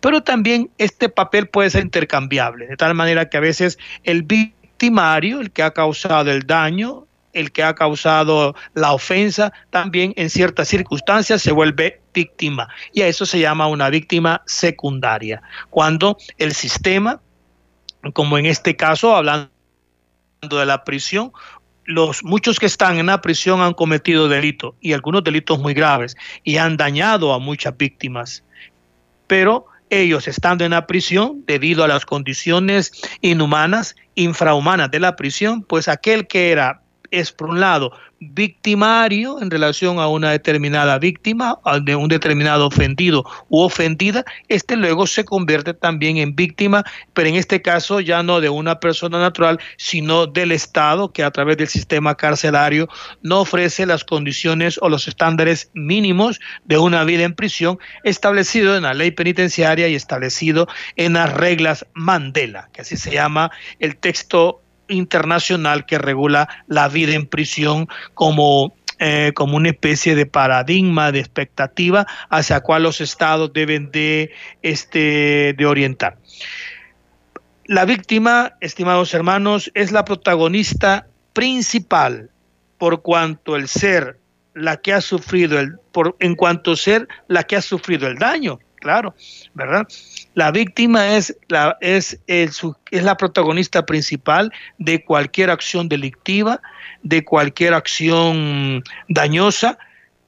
Pero 0.00 0.22
también 0.22 0.70
este 0.78 1.08
papel 1.08 1.48
puede 1.48 1.68
ser 1.68 1.82
intercambiable, 1.82 2.68
de 2.68 2.76
tal 2.76 2.94
manera 2.94 3.28
que 3.28 3.38
a 3.38 3.40
veces 3.40 3.78
el 4.04 4.22
victimario, 4.22 5.40
el 5.40 5.50
que 5.50 5.64
ha 5.64 5.72
causado 5.72 6.30
el 6.30 6.46
daño, 6.46 7.08
el 7.32 7.52
que 7.52 7.62
ha 7.62 7.74
causado 7.74 8.54
la 8.74 8.92
ofensa, 8.92 9.52
también 9.70 10.12
en 10.16 10.30
ciertas 10.30 10.68
circunstancias 10.68 11.42
se 11.42 11.52
vuelve 11.52 12.00
víctima. 12.14 12.68
Y 12.92 13.02
a 13.02 13.08
eso 13.08 13.26
se 13.26 13.38
llama 13.38 13.66
una 13.66 13.90
víctima 13.90 14.42
secundaria. 14.46 15.42
Cuando 15.70 16.16
el 16.38 16.54
sistema, 16.54 17.20
como 18.12 18.38
en 18.38 18.46
este 18.46 18.76
caso, 18.76 19.14
hablando 19.16 19.50
de 20.42 20.66
la 20.66 20.84
prisión, 20.84 21.32
los 21.84 22.22
muchos 22.22 22.58
que 22.58 22.66
están 22.66 22.98
en 22.98 23.06
la 23.06 23.20
prisión 23.20 23.60
han 23.60 23.74
cometido 23.74 24.28
delitos 24.28 24.74
y 24.80 24.92
algunos 24.92 25.24
delitos 25.24 25.58
muy 25.58 25.74
graves 25.74 26.16
y 26.44 26.56
han 26.56 26.76
dañado 26.76 27.32
a 27.32 27.38
muchas 27.38 27.76
víctimas. 27.76 28.44
Pero 29.26 29.66
ellos 29.90 30.26
estando 30.26 30.64
en 30.64 30.70
la 30.70 30.86
prisión, 30.86 31.44
debido 31.46 31.84
a 31.84 31.88
las 31.88 32.06
condiciones 32.06 32.92
inhumanas, 33.20 33.94
infrahumanas 34.14 34.90
de 34.90 35.00
la 35.00 35.16
prisión, 35.16 35.62
pues 35.62 35.88
aquel 35.88 36.26
que 36.26 36.50
era 36.50 36.81
es, 37.12 37.30
por 37.30 37.50
un 37.50 37.60
lado, 37.60 37.92
victimario 38.18 39.40
en 39.40 39.50
relación 39.50 39.98
a 39.98 40.08
una 40.08 40.30
determinada 40.30 40.98
víctima, 40.98 41.58
de 41.82 41.96
un 41.96 42.08
determinado 42.08 42.66
ofendido 42.66 43.24
u 43.48 43.60
ofendida, 43.60 44.24
este 44.48 44.76
luego 44.76 45.06
se 45.06 45.24
convierte 45.24 45.74
también 45.74 46.16
en 46.16 46.34
víctima, 46.34 46.84
pero 47.12 47.28
en 47.28 47.34
este 47.36 47.62
caso 47.62 48.00
ya 48.00 48.22
no 48.22 48.40
de 48.40 48.48
una 48.48 48.80
persona 48.80 49.20
natural, 49.20 49.58
sino 49.76 50.26
del 50.26 50.52
Estado 50.52 51.12
que 51.12 51.22
a 51.22 51.30
través 51.30 51.56
del 51.56 51.68
sistema 51.68 52.16
carcelario 52.16 52.88
no 53.22 53.40
ofrece 53.40 53.86
las 53.86 54.04
condiciones 54.04 54.78
o 54.80 54.88
los 54.88 55.08
estándares 55.08 55.70
mínimos 55.74 56.40
de 56.64 56.78
una 56.78 57.04
vida 57.04 57.24
en 57.24 57.34
prisión 57.34 57.78
establecido 58.04 58.76
en 58.76 58.84
la 58.84 58.94
ley 58.94 59.10
penitenciaria 59.10 59.88
y 59.88 59.94
establecido 59.94 60.68
en 60.96 61.14
las 61.14 61.32
reglas 61.32 61.86
Mandela, 61.92 62.70
que 62.72 62.82
así 62.82 62.96
se 62.96 63.10
llama 63.10 63.50
el 63.78 63.96
texto 63.96 64.61
internacional 64.92 65.86
que 65.86 65.98
regula 65.98 66.48
la 66.66 66.88
vida 66.88 67.14
en 67.14 67.26
prisión 67.26 67.88
como 68.14 68.74
eh, 69.04 69.32
como 69.34 69.56
una 69.56 69.70
especie 69.70 70.14
de 70.14 70.26
paradigma, 70.26 71.10
de 71.10 71.18
expectativa 71.18 72.06
hacia 72.28 72.60
cual 72.60 72.84
los 72.84 73.00
estados 73.00 73.52
deben 73.52 73.90
de, 73.90 74.30
este, 74.62 75.54
de 75.58 75.66
orientar. 75.66 76.18
La 77.64 77.84
víctima, 77.84 78.52
estimados 78.60 79.12
hermanos, 79.12 79.72
es 79.74 79.90
la 79.90 80.04
protagonista 80.04 81.08
principal 81.32 82.30
por 82.78 83.02
cuanto 83.02 83.56
el 83.56 83.66
ser 83.66 84.20
la 84.54 84.76
que 84.76 84.92
ha 84.92 85.00
sufrido 85.00 85.58
el 85.58 85.78
por 85.90 86.14
en 86.20 86.36
cuanto 86.36 86.76
ser 86.76 87.08
la 87.26 87.42
que 87.42 87.56
ha 87.56 87.62
sufrido 87.62 88.06
el 88.06 88.18
daño 88.18 88.60
claro, 88.82 89.14
¿verdad? 89.54 89.86
La 90.34 90.50
víctima 90.50 91.16
es 91.16 91.36
la, 91.48 91.78
es, 91.80 92.18
es 92.26 92.62
la 92.90 93.16
protagonista 93.16 93.86
principal 93.86 94.52
de 94.78 95.04
cualquier 95.04 95.50
acción 95.50 95.88
delictiva, 95.88 96.60
de 97.02 97.24
cualquier 97.24 97.74
acción 97.74 98.82
dañosa, 99.08 99.78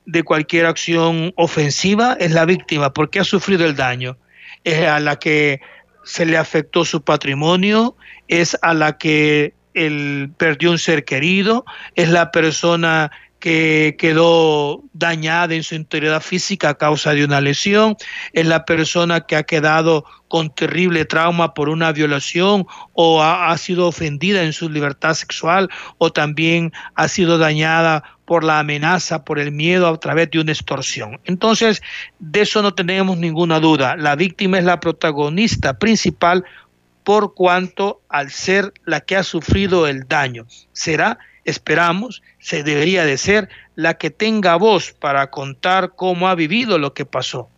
de 0.06 0.22
cualquier 0.22 0.66
acción 0.66 1.32
ofensiva, 1.36 2.16
es 2.20 2.30
la 2.30 2.44
víctima 2.44 2.92
porque 2.92 3.18
ha 3.18 3.24
sufrido 3.24 3.66
el 3.66 3.74
daño. 3.74 4.16
Es 4.62 4.86
a 4.86 5.00
la 5.00 5.16
que 5.16 5.60
se 6.04 6.24
le 6.24 6.36
afectó 6.36 6.84
su 6.84 7.02
patrimonio, 7.02 7.96
es 8.28 8.56
a 8.62 8.72
la 8.72 8.98
que 8.98 9.52
él 9.74 10.30
perdió 10.36 10.70
un 10.70 10.78
ser 10.78 11.04
querido, 11.04 11.64
es 11.96 12.08
la 12.08 12.30
persona 12.30 13.10
que 13.44 13.96
quedó 13.98 14.82
dañada 14.94 15.54
en 15.54 15.62
su 15.62 15.74
integridad 15.74 16.22
física 16.22 16.70
a 16.70 16.78
causa 16.78 17.12
de 17.12 17.26
una 17.26 17.42
lesión, 17.42 17.94
es 18.32 18.46
la 18.46 18.64
persona 18.64 19.20
que 19.20 19.36
ha 19.36 19.42
quedado 19.42 20.06
con 20.28 20.48
terrible 20.48 21.04
trauma 21.04 21.52
por 21.52 21.68
una 21.68 21.92
violación 21.92 22.66
o 22.94 23.22
ha, 23.22 23.54
sido 23.58 23.86
ofendida 23.86 24.44
en 24.44 24.54
su 24.54 24.70
libertad 24.70 25.12
sexual 25.12 25.68
o 25.98 26.10
también 26.10 26.72
ha 26.94 27.06
sido 27.06 27.36
dañada 27.36 28.02
por 28.24 28.44
la 28.44 28.60
amenaza, 28.60 29.26
por 29.26 29.38
el 29.38 29.52
miedo 29.52 29.88
a 29.88 30.00
través 30.00 30.30
de 30.30 30.40
una 30.40 30.52
extorsión. 30.52 31.20
Entonces, 31.24 31.82
de 32.20 32.40
eso 32.40 32.62
no 32.62 32.72
tenemos 32.72 33.18
ninguna 33.18 33.60
duda. 33.60 33.94
La 33.94 34.16
víctima 34.16 34.56
es 34.56 34.64
la 34.64 34.80
protagonista 34.80 35.78
principal 35.78 36.46
por 37.02 37.34
cuanto 37.34 38.00
al 38.08 38.30
ser 38.30 38.72
la 38.86 39.00
que 39.00 39.16
ha 39.16 39.22
sufrido 39.22 39.86
el 39.86 40.08
daño. 40.08 40.46
Será 40.72 41.18
esperamos, 41.44 42.22
se 42.38 42.62
debería 42.62 43.04
de 43.04 43.18
ser 43.18 43.48
la 43.74 43.94
que 43.94 44.10
tenga 44.10 44.56
voz 44.56 44.92
para 44.92 45.30
contar 45.30 45.92
cómo 45.96 46.28
ha 46.28 46.34
vivido 46.34 46.78
lo 46.78 46.94
que 46.94 47.04
pasó. 47.04 47.48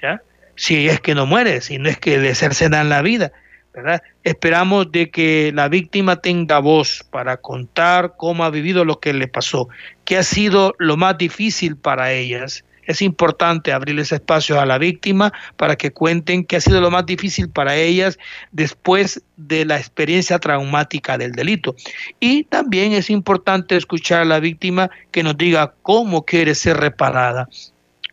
¿Ya? 0.00 0.22
Si 0.56 0.88
es 0.88 1.00
que 1.00 1.14
no 1.14 1.26
muere, 1.26 1.60
si 1.60 1.78
no 1.78 1.88
es 1.88 1.98
que 1.98 2.18
de 2.18 2.34
ser 2.34 2.54
se 2.54 2.68
dan 2.68 2.88
la 2.88 3.02
vida, 3.02 3.32
¿verdad? 3.72 4.02
Esperamos 4.24 4.90
de 4.92 5.10
que 5.10 5.52
la 5.54 5.68
víctima 5.68 6.16
tenga 6.16 6.58
voz 6.58 7.04
para 7.10 7.38
contar 7.38 8.14
cómo 8.16 8.44
ha 8.44 8.50
vivido 8.50 8.84
lo 8.84 9.00
que 9.00 9.12
le 9.12 9.28
pasó, 9.28 9.68
qué 10.04 10.18
ha 10.18 10.22
sido 10.22 10.74
lo 10.78 10.96
más 10.96 11.16
difícil 11.18 11.76
para 11.76 12.12
ellas, 12.12 12.64
es 12.84 13.02
importante 13.02 13.72
abrirles 13.72 14.12
espacios 14.12 14.58
a 14.58 14.66
la 14.66 14.78
víctima 14.78 15.32
para 15.56 15.76
que 15.76 15.92
cuenten 15.92 16.44
qué 16.44 16.56
ha 16.56 16.60
sido 16.60 16.80
lo 16.80 16.90
más 16.90 17.06
difícil 17.06 17.48
para 17.48 17.76
ellas 17.76 18.18
después 18.52 19.22
de 19.36 19.64
la 19.64 19.78
experiencia 19.78 20.38
traumática 20.38 21.18
del 21.18 21.32
delito. 21.32 21.74
Y 22.18 22.44
también 22.44 22.92
es 22.92 23.10
importante 23.10 23.76
escuchar 23.76 24.22
a 24.22 24.24
la 24.24 24.40
víctima 24.40 24.90
que 25.10 25.22
nos 25.22 25.36
diga 25.36 25.74
cómo 25.82 26.24
quiere 26.24 26.54
ser 26.54 26.78
reparada. 26.78 27.48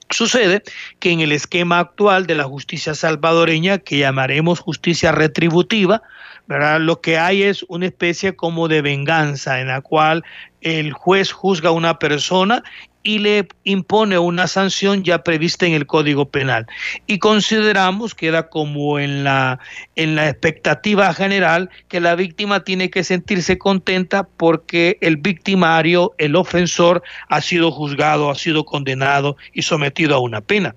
Sucede 0.10 0.64
que 1.00 1.12
en 1.12 1.20
el 1.20 1.34
esquema 1.34 1.80
actual 1.80 2.28
de 2.28 2.36
la 2.36 2.46
justicia 2.46 2.96
salvadoreña, 2.96 3.80
que 3.80 3.98
llamaremos 3.98 4.60
justicia 4.60 5.12
retributiva, 5.12 6.02
¿verdad? 6.48 6.80
lo 6.80 7.02
que 7.02 7.18
hay 7.18 7.44
es 7.44 7.66
una 7.68 7.88
especie 7.88 8.34
como 8.34 8.70
de 8.70 8.82
venganza 8.82 9.60
en 9.60 9.68
la 9.68 9.82
cual 9.82 10.24
el 10.62 10.94
juez 10.94 11.34
juzga 11.34 11.70
a 11.70 11.74
una 11.74 12.00
persona 12.00 12.64
y 13.08 13.20
le 13.20 13.48
impone 13.64 14.20
una 14.20 14.48
sanción 14.48 15.02
ya 15.02 15.24
prevista 15.24 15.66
en 15.66 15.72
el 15.72 15.88
Código 15.88 16.30
Penal. 16.30 16.68
Y 17.06 17.20
consideramos, 17.20 18.14
queda 18.14 18.50
como 18.50 19.00
en 19.00 19.24
la, 19.24 19.60
en 19.96 20.18
la 20.18 20.28
expectativa 20.28 21.14
general, 21.14 21.70
que 21.88 22.02
la 22.02 22.16
víctima 22.16 22.66
tiene 22.66 22.90
que 22.90 23.06
sentirse 23.06 23.58
contenta 23.58 24.24
porque 24.24 24.98
el 25.00 25.16
victimario, 25.16 26.16
el 26.18 26.36
ofensor, 26.36 27.02
ha 27.30 27.40
sido 27.40 27.72
juzgado, 27.72 28.30
ha 28.30 28.36
sido 28.36 28.66
condenado 28.66 29.38
y 29.54 29.62
sometido 29.62 30.14
a 30.14 30.20
una 30.20 30.42
pena. 30.42 30.76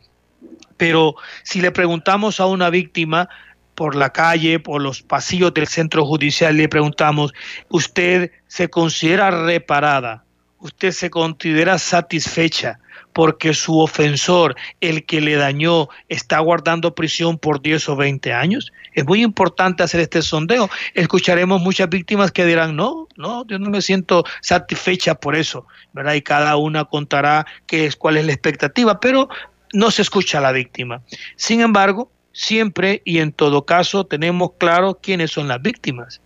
Pero 0.76 1.16
si 1.42 1.60
le 1.60 1.72
preguntamos 1.72 2.38
a 2.38 2.46
una 2.46 2.70
víctima, 2.70 3.28
por 3.74 3.96
la 3.96 4.10
calle, 4.10 4.60
por 4.60 4.82
los 4.82 5.02
pasillos 5.02 5.52
del 5.52 5.66
centro 5.66 6.06
judicial, 6.06 6.56
le 6.56 6.68
preguntamos, 6.68 7.32
¿usted 7.70 8.30
se 8.46 8.68
considera 8.68 9.30
reparada? 9.30 10.22
Usted 10.60 10.92
se 10.92 11.10
considera 11.10 11.78
satisfecha 11.78 12.78
porque 13.12 13.54
su 13.54 13.80
ofensor, 13.80 14.54
el 14.80 15.04
que 15.04 15.20
le 15.20 15.34
dañó, 15.34 15.88
está 16.08 16.38
guardando 16.38 16.94
prisión 16.94 17.38
por 17.38 17.60
10 17.60 17.88
o 17.88 17.96
20 17.96 18.32
años? 18.32 18.72
Es 18.94 19.04
muy 19.04 19.22
importante 19.22 19.82
hacer 19.82 20.00
este 20.00 20.22
sondeo. 20.22 20.70
Escucharemos 20.94 21.60
muchas 21.60 21.88
víctimas 21.88 22.30
que 22.30 22.46
dirán, 22.46 22.76
no, 22.76 23.08
no, 23.16 23.44
yo 23.46 23.58
no 23.58 23.70
me 23.70 23.82
siento 23.82 24.24
satisfecha 24.42 25.14
por 25.16 25.34
eso, 25.34 25.66
¿verdad? 25.92 26.14
Y 26.14 26.22
cada 26.22 26.56
una 26.56 26.84
contará 26.84 27.46
qué 27.66 27.86
es, 27.86 27.96
cuál 27.96 28.16
es 28.16 28.26
la 28.26 28.32
expectativa, 28.32 29.00
pero 29.00 29.28
no 29.72 29.90
se 29.90 30.02
escucha 30.02 30.38
a 30.38 30.42
la 30.42 30.52
víctima. 30.52 31.02
Sin 31.36 31.60
embargo, 31.60 32.10
siempre 32.32 33.02
y 33.04 33.18
en 33.18 33.32
todo 33.32 33.64
caso 33.66 34.04
tenemos 34.04 34.52
claro 34.58 34.98
quiénes 35.02 35.32
son 35.32 35.48
las 35.48 35.60
víctimas. 35.60 36.20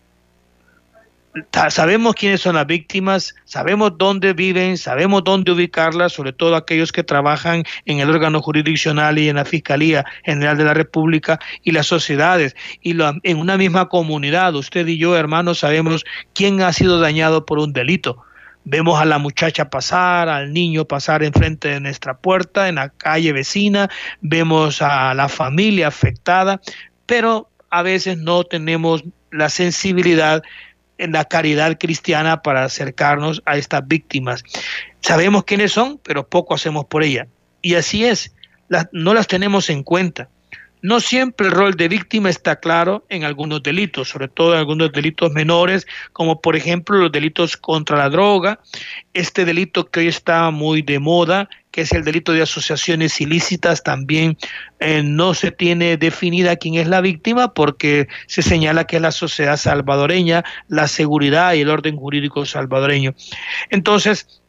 Sabemos 1.69 2.15
quiénes 2.15 2.41
son 2.41 2.55
las 2.55 2.67
víctimas, 2.67 3.35
sabemos 3.45 3.93
dónde 3.99 4.33
viven, 4.33 4.79
sabemos 4.79 5.25
dónde 5.25 5.53
ubicarlas, 5.53 6.13
sobre 6.13 6.33
todo 6.33 6.55
aquellos 6.55 6.93
que 6.93 7.03
trabajan 7.03 7.65
en 7.87 7.99
el 7.99 8.11
órgano 8.11 8.41
jurisdiccional 8.41 9.19
y 9.19 9.29
en 9.29 9.37
la 9.37 9.45
Fiscalía 9.45 10.05
General 10.25 10.57
de 10.57 10.65
la 10.65 10.75
República 10.75 11.41
y 11.63 11.73
las 11.73 11.87
sociedades. 11.87 12.55
Y 12.83 12.97
en 13.23 13.39
una 13.39 13.57
misma 13.57 13.89
comunidad, 13.89 14.55
usted 14.55 14.87
y 14.87 14.99
yo, 14.99 15.17
hermanos, 15.17 15.61
sabemos 15.61 16.05
quién 16.35 16.63
ha 16.63 16.73
sido 16.73 17.01
dañado 17.01 17.45
por 17.45 17.59
un 17.59 17.73
delito. 17.73 18.23
Vemos 18.65 18.99
a 18.99 19.05
la 19.05 19.19
muchacha 19.19 19.69
pasar, 19.69 20.29
al 20.29 20.53
niño 20.53 20.87
pasar 20.87 21.23
enfrente 21.23 21.69
de 21.69 21.81
nuestra 21.81 22.17
puerta, 22.17 22.69
en 22.69 22.77
la 22.77 22.89
calle 22.89 23.33
vecina, 23.33 23.91
vemos 24.23 24.81
a 24.81 25.13
la 25.13 25.29
familia 25.29 25.89
afectada, 25.89 26.61
pero 27.05 27.51
a 27.69 27.83
veces 27.83 28.17
no 28.17 28.45
tenemos 28.45 29.05
la 29.31 29.51
sensibilidad 29.51 30.43
en 30.99 31.13
la 31.13 31.25
caridad 31.25 31.79
cristiana 31.79 32.43
para 32.43 32.65
acercarnos 32.65 33.43
a 33.47 33.57
estas 33.57 33.87
víctimas. 33.87 34.45
Sabemos 35.01 35.45
quiénes 35.45 35.73
son, 35.73 35.99
pero 35.99 36.27
poco 36.29 36.55
hacemos 36.55 36.87
por 36.87 37.03
ellas. 37.03 37.29
Y 37.63 37.75
así 37.75 38.05
es, 38.05 38.35
no 38.93 39.15
las 39.15 39.27
tenemos 39.27 39.71
en 39.71 39.83
cuenta. 39.83 40.29
No 40.85 41.01
siempre 41.01 41.47
el 41.47 41.53
rol 41.55 41.77
de 41.77 41.89
víctima 41.89 42.29
está 42.29 42.57
claro 42.57 43.07
en 43.09 43.25
algunos 43.25 43.63
delitos, 43.63 44.11
sobre 44.11 44.29
todo 44.29 44.53
en 44.53 44.59
algunos 44.59 44.93
delitos 44.93 45.33
menores, 45.33 45.87
como 46.13 46.43
por 46.43 46.57
ejemplo 46.57 46.99
los 46.99 47.11
delitos 47.11 47.57
contra 47.57 47.97
la 47.97 48.11
droga, 48.11 48.61
este 49.15 49.47
delito 49.47 49.89
que 49.89 50.01
hoy 50.01 50.09
está 50.09 50.51
muy 50.51 50.83
de 50.83 50.99
moda, 50.99 51.49
que 51.75 51.81
es 51.81 51.91
el 51.91 52.05
delito 52.05 52.31
de 52.31 52.41
asociaciones 52.41 53.21
ilícitas, 53.21 53.83
también 53.83 54.39
eh, 54.79 55.03
no 55.03 55.35
se 55.35 55.51
tiene 55.51 55.97
definida 55.97 56.55
quién 56.55 56.75
es 56.77 56.87
la 56.87 57.01
víctima 57.01 57.53
porque 57.53 58.07
se 58.29 58.43
señala 58.43 58.85
que 58.85 58.95
es 58.95 59.03
la 59.03 59.11
sociedad 59.11 59.57
salvadoreña, 59.57 60.45
la 60.69 60.87
seguridad 60.87 61.53
y 61.55 61.63
el 61.63 61.71
orden 61.71 61.97
jurídico 61.97 62.47
salvadoreño. 62.47 63.17
Entonces, 63.71 64.41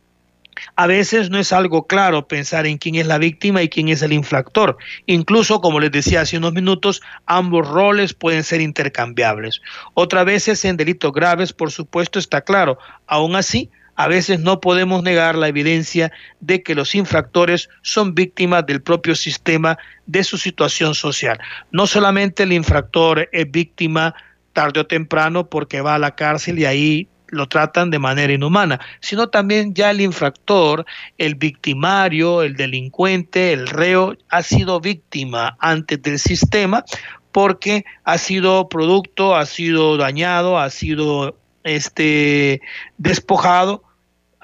a 0.75 0.85
veces 0.85 1.31
no 1.31 1.39
es 1.39 1.51
algo 1.51 1.87
claro 1.87 2.27
pensar 2.27 2.67
en 2.67 2.77
quién 2.77 2.93
es 2.93 3.07
la 3.07 3.17
víctima 3.17 3.63
y 3.63 3.69
quién 3.69 3.89
es 3.89 4.03
el 4.03 4.13
infractor. 4.13 4.77
Incluso, 5.07 5.61
como 5.61 5.79
les 5.79 5.91
decía 5.91 6.21
hace 6.21 6.37
unos 6.37 6.53
minutos, 6.53 7.01
ambos 7.25 7.67
roles 7.67 8.13
pueden 8.13 8.43
ser 8.43 8.61
intercambiables. 8.61 9.63
Otras 9.95 10.25
veces 10.25 10.63
en 10.63 10.77
delitos 10.77 11.11
graves, 11.11 11.53
por 11.53 11.71
supuesto, 11.71 12.19
está 12.19 12.41
claro. 12.41 12.77
Aún 13.07 13.35
así, 13.35 13.71
a 13.95 14.07
veces 14.07 14.39
no 14.39 14.59
podemos 14.59 15.03
negar 15.03 15.35
la 15.35 15.47
evidencia 15.47 16.11
de 16.39 16.61
que 16.61 16.75
los 16.75 16.95
infractores 16.95 17.69
son 17.81 18.13
víctimas 18.13 18.65
del 18.65 18.81
propio 18.81 19.15
sistema 19.15 19.77
de 20.05 20.23
su 20.23 20.37
situación 20.37 20.95
social. 20.95 21.39
No 21.71 21.87
solamente 21.87 22.43
el 22.43 22.53
infractor 22.53 23.29
es 23.31 23.49
víctima 23.49 24.15
tarde 24.53 24.81
o 24.81 24.87
temprano 24.87 25.49
porque 25.49 25.81
va 25.81 25.95
a 25.95 25.99
la 25.99 26.15
cárcel 26.15 26.59
y 26.59 26.65
ahí 26.65 27.07
lo 27.27 27.47
tratan 27.47 27.89
de 27.89 27.99
manera 27.99 28.33
inhumana, 28.33 28.79
sino 29.01 29.27
también 29.27 29.73
ya 29.73 29.91
el 29.91 30.01
infractor, 30.01 30.85
el 31.17 31.35
victimario, 31.35 32.43
el 32.43 32.55
delincuente, 32.55 33.51
el 33.53 33.67
reo, 33.67 34.15
ha 34.29 34.43
sido 34.43 34.79
víctima 34.79 35.57
antes 35.59 36.01
del 36.01 36.19
sistema 36.19 36.85
porque 37.31 37.83
ha 38.05 38.17
sido 38.17 38.69
producto, 38.69 39.35
ha 39.35 39.45
sido 39.45 39.97
dañado, 39.97 40.57
ha 40.57 40.69
sido 40.69 41.37
este 41.63 42.61
despojado 42.97 43.83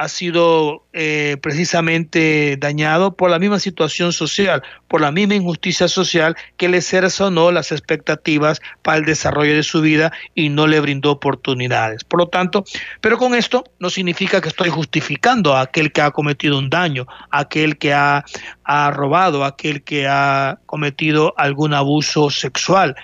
ha 0.01 0.07
sido 0.07 0.87
eh, 0.93 1.37
precisamente 1.43 2.57
dañado 2.57 3.15
por 3.15 3.29
la 3.29 3.37
misma 3.37 3.59
situación 3.59 4.13
social, 4.13 4.63
por 4.87 4.99
la 4.99 5.11
misma 5.11 5.35
injusticia 5.35 5.87
social 5.87 6.35
que 6.57 6.69
le 6.69 6.81
no 7.29 7.51
las 7.51 7.71
expectativas 7.71 8.61
para 8.81 8.97
el 8.97 9.05
desarrollo 9.05 9.53
de 9.53 9.61
su 9.61 9.79
vida 9.79 10.11
y 10.33 10.49
no 10.49 10.65
le 10.65 10.79
brindó 10.79 11.11
oportunidades. 11.11 12.03
Por 12.03 12.19
lo 12.19 12.27
tanto, 12.29 12.65
pero 12.99 13.19
con 13.19 13.35
esto 13.35 13.63
no 13.77 13.91
significa 13.91 14.41
que 14.41 14.49
estoy 14.49 14.69
justificando 14.69 15.55
a 15.55 15.61
aquel 15.61 15.91
que 15.91 16.01
ha 16.01 16.09
cometido 16.09 16.57
un 16.57 16.71
daño, 16.71 17.05
aquel 17.29 17.77
que 17.77 17.93
ha, 17.93 18.23
robado, 18.91 19.45
aquel 19.45 19.83
que 19.83 20.07
ha 20.07 20.57
cometido 20.65 21.35
algún 21.37 21.75
abuso 21.75 22.31
sexual 22.31 22.95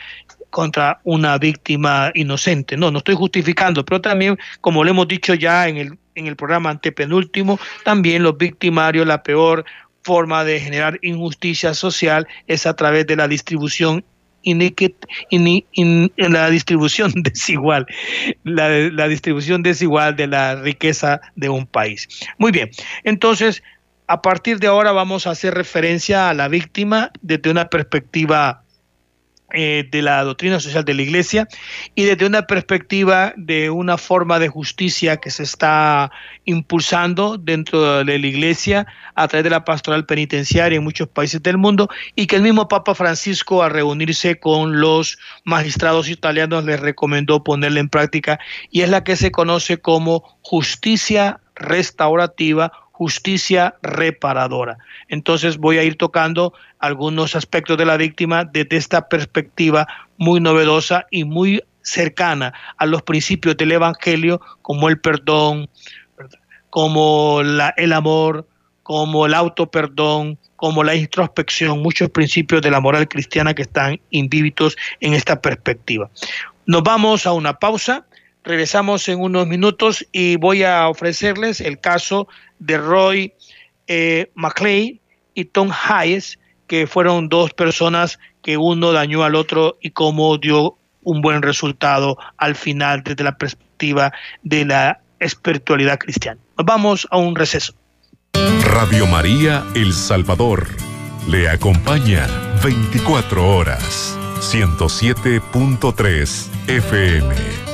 contra 0.57 0.99
una 1.03 1.37
víctima 1.37 2.09
inocente. 2.15 2.75
No, 2.77 2.89
no 2.89 2.97
estoy 2.97 3.13
justificando, 3.13 3.85
pero 3.85 4.01
también, 4.01 4.39
como 4.59 4.83
lo 4.83 4.89
hemos 4.89 5.07
dicho 5.07 5.35
ya 5.35 5.67
en 5.67 5.77
el 5.77 5.99
en 6.15 6.25
el 6.25 6.35
programa 6.35 6.71
antepenúltimo, 6.71 7.59
también 7.83 8.23
los 8.23 8.35
victimarios, 8.39 9.05
la 9.05 9.21
peor 9.21 9.65
forma 10.01 10.43
de 10.43 10.59
generar 10.59 10.97
injusticia 11.03 11.75
social 11.75 12.27
es 12.47 12.65
a 12.65 12.75
través 12.75 13.05
de 13.05 13.15
la 13.15 13.27
distribución 13.27 14.03
la 16.17 16.49
distribución 16.49 17.11
desigual, 17.17 17.85
la, 18.43 18.67
la, 18.69 19.07
distribución 19.07 19.61
desigual 19.61 20.15
de 20.15 20.25
la 20.25 20.55
riqueza 20.55 21.21
de 21.35 21.49
un 21.49 21.67
país. 21.67 22.07
Muy 22.39 22.51
bien, 22.51 22.71
entonces, 23.03 23.61
a 24.07 24.23
partir 24.23 24.57
de 24.57 24.65
ahora 24.65 24.91
vamos 24.91 25.27
a 25.27 25.31
hacer 25.31 25.53
referencia 25.53 26.29
a 26.29 26.33
la 26.33 26.47
víctima 26.47 27.11
desde 27.21 27.51
una 27.51 27.69
perspectiva 27.69 28.63
eh, 29.59 29.87
de 29.89 30.03
la 30.03 30.23
doctrina 30.23 30.59
social 30.59 30.85
de 30.85 30.93
la 30.93 31.01
Iglesia 31.01 31.47
y 31.95 32.03
desde 32.03 32.27
una 32.27 32.45
perspectiva 32.45 33.33
de 33.37 33.71
una 33.71 33.97
forma 33.97 34.37
de 34.37 34.49
justicia 34.49 35.17
que 35.17 35.31
se 35.31 35.41
está 35.41 36.11
impulsando 36.45 37.39
dentro 37.39 38.05
de 38.05 38.19
la 38.19 38.27
Iglesia 38.27 38.85
a 39.15 39.27
través 39.27 39.43
de 39.45 39.49
la 39.49 39.65
pastoral 39.65 40.05
penitenciaria 40.05 40.77
en 40.77 40.83
muchos 40.83 41.07
países 41.07 41.41
del 41.41 41.57
mundo 41.57 41.89
y 42.13 42.27
que 42.27 42.35
el 42.35 42.43
mismo 42.43 42.67
Papa 42.67 42.93
Francisco 42.93 43.63
al 43.63 43.71
reunirse 43.71 44.39
con 44.39 44.79
los 44.79 45.17
magistrados 45.43 46.07
italianos 46.07 46.63
les 46.63 46.79
recomendó 46.79 47.43
ponerla 47.43 47.79
en 47.79 47.89
práctica 47.89 48.39
y 48.69 48.81
es 48.81 48.91
la 48.91 49.03
que 49.03 49.15
se 49.15 49.31
conoce 49.31 49.79
como 49.79 50.37
justicia 50.43 51.39
restaurativa 51.55 52.71
justicia 52.97 53.75
reparadora. 53.83 54.79
Entonces 55.07 55.57
voy 55.57 55.77
a 55.77 55.83
ir 55.83 55.97
tocando 55.97 56.53
algunos 56.79 57.35
aspectos 57.35 57.77
de 57.77 57.85
la 57.85 57.95
víctima 57.95 58.43
desde 58.43 58.75
esta 58.75 59.07
perspectiva 59.07 59.87
muy 60.17 60.39
novedosa 60.39 61.05
y 61.11 61.23
muy 61.23 61.63
cercana 61.83 62.55
a 62.75 62.87
los 62.87 63.03
principios 63.03 63.55
del 63.55 63.73
Evangelio, 63.73 64.41
como 64.63 64.89
el 64.89 64.99
perdón, 64.99 65.69
como 66.71 67.41
el 67.41 67.93
amor, 67.93 68.47
como 68.81 69.27
el 69.27 69.35
autoperdón, 69.35 70.39
como 70.55 70.83
la 70.83 70.95
introspección, 70.95 71.83
muchos 71.83 72.09
principios 72.09 72.63
de 72.63 72.71
la 72.71 72.79
moral 72.79 73.07
cristiana 73.07 73.53
que 73.53 73.61
están 73.61 73.99
invívitos 74.09 74.75
en 75.01 75.13
esta 75.13 75.39
perspectiva. 75.39 76.09
Nos 76.65 76.81
vamos 76.81 77.27
a 77.27 77.33
una 77.33 77.59
pausa 77.59 78.07
Regresamos 78.43 79.07
en 79.09 79.19
unos 79.19 79.47
minutos 79.47 80.05
y 80.11 80.37
voy 80.37 80.63
a 80.63 80.87
ofrecerles 80.87 81.61
el 81.61 81.79
caso 81.79 82.27
de 82.59 82.77
Roy 82.77 83.33
eh, 83.87 84.31
y 85.33 85.45
Tom 85.45 85.71
Hayes, 85.71 86.37
que 86.67 86.85
fueron 86.87 87.29
dos 87.29 87.53
personas 87.53 88.19
que 88.41 88.57
uno 88.57 88.91
dañó 88.91 89.23
al 89.23 89.35
otro 89.35 89.77
y 89.81 89.91
cómo 89.91 90.37
dio 90.37 90.77
un 91.03 91.21
buen 91.21 91.41
resultado 91.41 92.17
al 92.37 92.55
final 92.55 93.03
desde 93.03 93.23
la 93.23 93.37
perspectiva 93.37 94.11
de 94.43 94.65
la 94.65 94.99
espiritualidad 95.19 95.99
cristiana. 95.99 96.41
vamos 96.57 97.07
a 97.11 97.17
un 97.17 97.35
receso. 97.35 97.73
Radio 98.63 99.07
María 99.07 99.65
El 99.73 99.93
Salvador 99.93 100.67
le 101.27 101.49
acompaña 101.49 102.27
24 102.63 103.57
horas, 103.57 104.15
107.3 104.39 106.47
FM. 106.67 107.66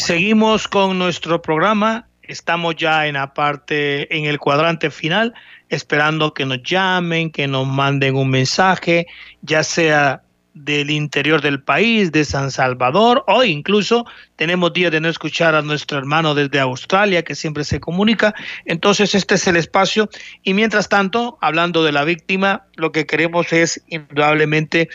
Seguimos 0.00 0.66
con 0.66 0.98
nuestro 0.98 1.42
programa. 1.42 2.08
Estamos 2.22 2.74
ya 2.74 3.06
en 3.06 3.14
la 3.14 3.34
parte, 3.34 4.16
en 4.16 4.24
el 4.24 4.38
cuadrante 4.38 4.90
final, 4.90 5.34
esperando 5.68 6.32
que 6.32 6.46
nos 6.46 6.62
llamen, 6.62 7.30
que 7.30 7.46
nos 7.46 7.66
manden 7.66 8.16
un 8.16 8.30
mensaje, 8.30 9.06
ya 9.42 9.62
sea 9.62 10.22
del 10.54 10.90
interior 10.90 11.42
del 11.42 11.62
país, 11.62 12.12
de 12.12 12.24
San 12.24 12.50
Salvador, 12.50 13.24
o 13.26 13.44
incluso 13.44 14.06
tenemos 14.36 14.72
días 14.72 14.90
de 14.90 15.02
no 15.02 15.08
escuchar 15.10 15.54
a 15.54 15.60
nuestro 15.60 15.98
hermano 15.98 16.34
desde 16.34 16.60
Australia, 16.60 17.22
que 17.22 17.34
siempre 17.34 17.62
se 17.62 17.78
comunica. 17.78 18.34
Entonces, 18.64 19.14
este 19.14 19.34
es 19.34 19.46
el 19.46 19.56
espacio. 19.56 20.08
Y 20.42 20.54
mientras 20.54 20.88
tanto, 20.88 21.36
hablando 21.42 21.84
de 21.84 21.92
la 21.92 22.04
víctima, 22.04 22.64
lo 22.74 22.90
que 22.90 23.04
queremos 23.04 23.52
es 23.52 23.84
indudablemente 23.86 24.88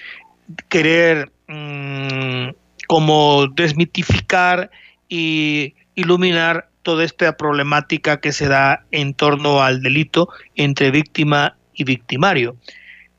querer 0.68 1.32
mm, 1.48 2.50
como 2.88 3.48
desmitificar 3.48 4.72
y 5.10 5.76
iluminar 5.96 6.70
toda 6.84 7.04
esta 7.04 7.36
problemática 7.36 8.20
que 8.20 8.32
se 8.32 8.48
da 8.48 8.86
en 8.92 9.14
torno 9.14 9.64
al 9.64 9.82
delito 9.82 10.30
entre 10.56 10.92
víctima 10.92 11.58
y 11.74 11.84
victimario. 11.84 12.56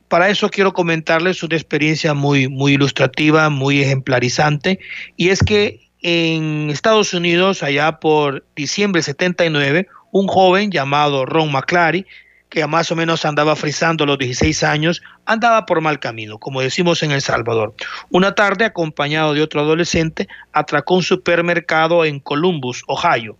Para 0.09 0.29
eso 0.29 0.49
quiero 0.51 0.73
comentarles 0.73 1.43
una 1.43 1.57
experiencia 1.57 2.15
muy, 2.15 2.49
muy 2.49 2.75
ilustrativa, 2.75 3.51
muy 3.51 3.83
ejemplarizante, 3.83 4.79
y 5.17 5.31
es 5.31 5.43
que 5.43 5.81
en 6.03 6.71
Estados 6.71 7.13
Unidos, 7.13 7.65
allá 7.65 7.99
por 7.99 8.45
diciembre 8.55 9.01
del 9.01 9.07
79, 9.07 9.89
un 10.13 10.29
joven 10.29 10.71
llamado 10.71 11.27
Ron 11.27 11.51
McClary 11.51 12.07
que 12.49 12.67
más 12.67 12.91
o 12.93 12.97
menos 12.97 13.25
andaba 13.25 13.57
frisando 13.57 14.07
los 14.07 14.19
16 14.19 14.63
años, 14.63 15.03
andaba 15.25 15.67
por 15.67 15.81
mal 15.81 15.99
camino, 15.99 16.39
como 16.39 16.61
decimos 16.61 17.03
en 17.03 17.11
El 17.11 17.21
Salvador. 17.21 17.75
Una 18.11 18.35
tarde, 18.35 18.65
acompañado 18.65 19.35
de 19.35 19.43
otro 19.43 19.61
adolescente, 19.61 20.29
atracó 20.53 20.95
un 20.95 21.03
supermercado 21.03 22.05
en 22.05 22.21
Columbus, 22.21 22.83
Ohio. 22.87 23.37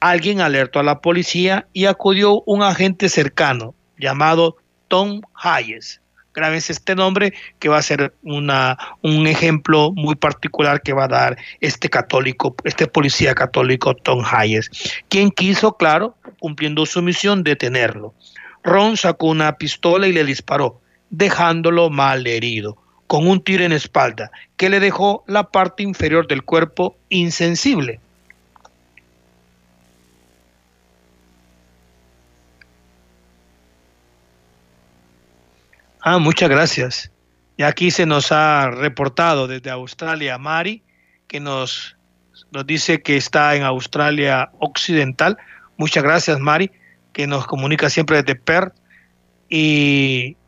Alguien 0.00 0.40
alertó 0.40 0.78
a 0.78 0.84
la 0.84 1.00
policía 1.00 1.66
y 1.72 1.86
acudió 1.86 2.42
un 2.42 2.62
agente 2.62 3.08
cercano 3.08 3.74
llamado 3.98 4.56
Tom 4.86 5.22
Hayes. 5.34 6.00
Grábense 6.38 6.72
este 6.72 6.94
nombre 6.94 7.34
que 7.58 7.68
va 7.68 7.78
a 7.78 7.82
ser 7.82 8.14
una, 8.22 8.78
un 9.02 9.26
ejemplo 9.26 9.90
muy 9.90 10.14
particular 10.14 10.82
que 10.82 10.92
va 10.92 11.06
a 11.06 11.08
dar 11.08 11.36
este 11.60 11.90
católico, 11.90 12.54
este 12.62 12.86
policía 12.86 13.34
católico 13.34 13.96
Tom 13.96 14.22
Hayes, 14.24 14.70
quien 15.08 15.32
quiso, 15.32 15.76
claro, 15.76 16.14
cumpliendo 16.38 16.86
su 16.86 17.02
misión, 17.02 17.42
detenerlo. 17.42 18.14
Ron 18.62 18.96
sacó 18.96 19.26
una 19.26 19.56
pistola 19.56 20.06
y 20.06 20.12
le 20.12 20.24
disparó, 20.24 20.80
dejándolo 21.10 21.90
mal 21.90 22.24
herido, 22.24 22.76
con 23.08 23.26
un 23.26 23.42
tiro 23.42 23.64
en 23.64 23.72
espalda, 23.72 24.30
que 24.56 24.68
le 24.68 24.78
dejó 24.78 25.24
la 25.26 25.50
parte 25.50 25.82
inferior 25.82 26.28
del 26.28 26.44
cuerpo 26.44 26.96
insensible. 27.08 27.98
Ah, 36.10 36.16
muchas 36.16 36.48
gracias. 36.48 37.12
Y 37.58 37.64
aquí 37.64 37.90
se 37.90 38.06
nos 38.06 38.32
ha 38.32 38.70
reportado 38.70 39.46
desde 39.46 39.68
Australia 39.68 40.38
Mari, 40.38 40.82
que 41.26 41.38
nos, 41.38 41.98
nos 42.50 42.66
dice 42.66 43.02
que 43.02 43.18
está 43.18 43.54
en 43.54 43.62
Australia 43.62 44.48
Occidental. 44.58 45.36
Muchas 45.76 46.02
gracias, 46.02 46.40
Mari, 46.40 46.70
que 47.12 47.26
nos 47.26 47.46
comunica 47.46 47.90
siempre 47.90 48.22
desde 48.22 48.36
Perth 48.36 48.74
y 49.50 50.38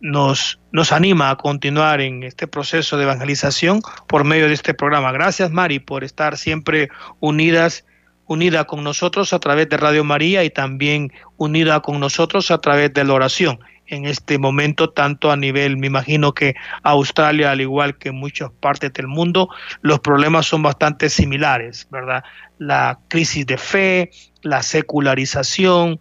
nos, 0.00 0.58
nos 0.72 0.92
anima 0.92 1.28
a 1.28 1.36
continuar 1.36 2.00
en 2.00 2.22
este 2.22 2.46
proceso 2.46 2.96
de 2.96 3.02
evangelización 3.02 3.82
por 4.08 4.24
medio 4.24 4.48
de 4.48 4.54
este 4.54 4.72
programa. 4.72 5.12
Gracias, 5.12 5.50
Mari, 5.50 5.78
por 5.78 6.04
estar 6.04 6.38
siempre 6.38 6.88
unidas 7.20 7.84
unida 8.24 8.64
con 8.64 8.82
nosotros 8.84 9.32
a 9.32 9.40
través 9.40 9.68
de 9.68 9.76
Radio 9.76 10.04
María 10.04 10.42
y 10.44 10.50
también 10.50 11.12
unida 11.36 11.80
con 11.80 11.98
nosotros 12.00 12.50
a 12.52 12.58
través 12.58 12.94
de 12.94 13.04
la 13.04 13.12
oración 13.12 13.58
en 13.90 14.06
este 14.06 14.38
momento, 14.38 14.90
tanto 14.90 15.30
a 15.30 15.36
nivel, 15.36 15.76
me 15.76 15.88
imagino 15.88 16.32
que 16.32 16.54
Australia, 16.82 17.50
al 17.50 17.60
igual 17.60 17.98
que 17.98 18.12
muchas 18.12 18.50
partes 18.60 18.92
del 18.92 19.08
mundo, 19.08 19.48
los 19.82 19.98
problemas 19.98 20.46
son 20.46 20.62
bastante 20.62 21.10
similares, 21.10 21.88
¿verdad? 21.90 22.22
La 22.58 23.00
crisis 23.08 23.44
de 23.46 23.58
fe, 23.58 24.10
la 24.42 24.62
secularización 24.62 26.00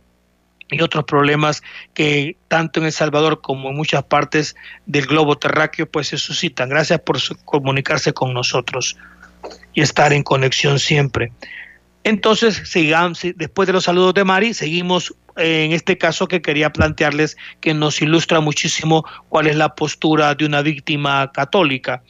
y 0.69 0.81
otros 0.81 1.05
problemas 1.05 1.63
que 1.95 2.37
tanto 2.47 2.79
en 2.79 2.85
El 2.85 2.91
Salvador 2.91 3.41
como 3.41 3.69
en 3.69 3.75
muchas 3.75 4.03
partes 4.03 4.55
del 4.85 5.07
globo 5.07 5.37
terráqueo 5.37 5.89
pues 5.89 6.09
se 6.09 6.19
suscitan. 6.19 6.69
Gracias 6.69 6.99
por 6.99 7.17
comunicarse 7.43 8.13
con 8.13 8.33
nosotros 8.35 8.97
y 9.73 9.81
estar 9.81 10.13
en 10.13 10.21
conexión 10.21 10.77
siempre. 10.77 11.31
Entonces, 12.03 12.61
sigamos, 12.65 13.21
después 13.35 13.67
de 13.67 13.73
los 13.73 13.83
saludos 13.83 14.13
de 14.13 14.23
Mari, 14.23 14.53
seguimos 14.53 15.13
en 15.39 15.71
este 15.71 15.97
caso 15.97 16.27
que 16.27 16.41
quería 16.41 16.71
plantearles 16.71 17.37
que 17.61 17.73
nos 17.73 18.01
ilustra 18.01 18.39
muchísimo 18.39 19.05
cuál 19.29 19.47
es 19.47 19.55
la 19.55 19.75
postura 19.75 20.35
de 20.35 20.45
una 20.45 20.61
víctima 20.61 21.31
católica. 21.31 22.03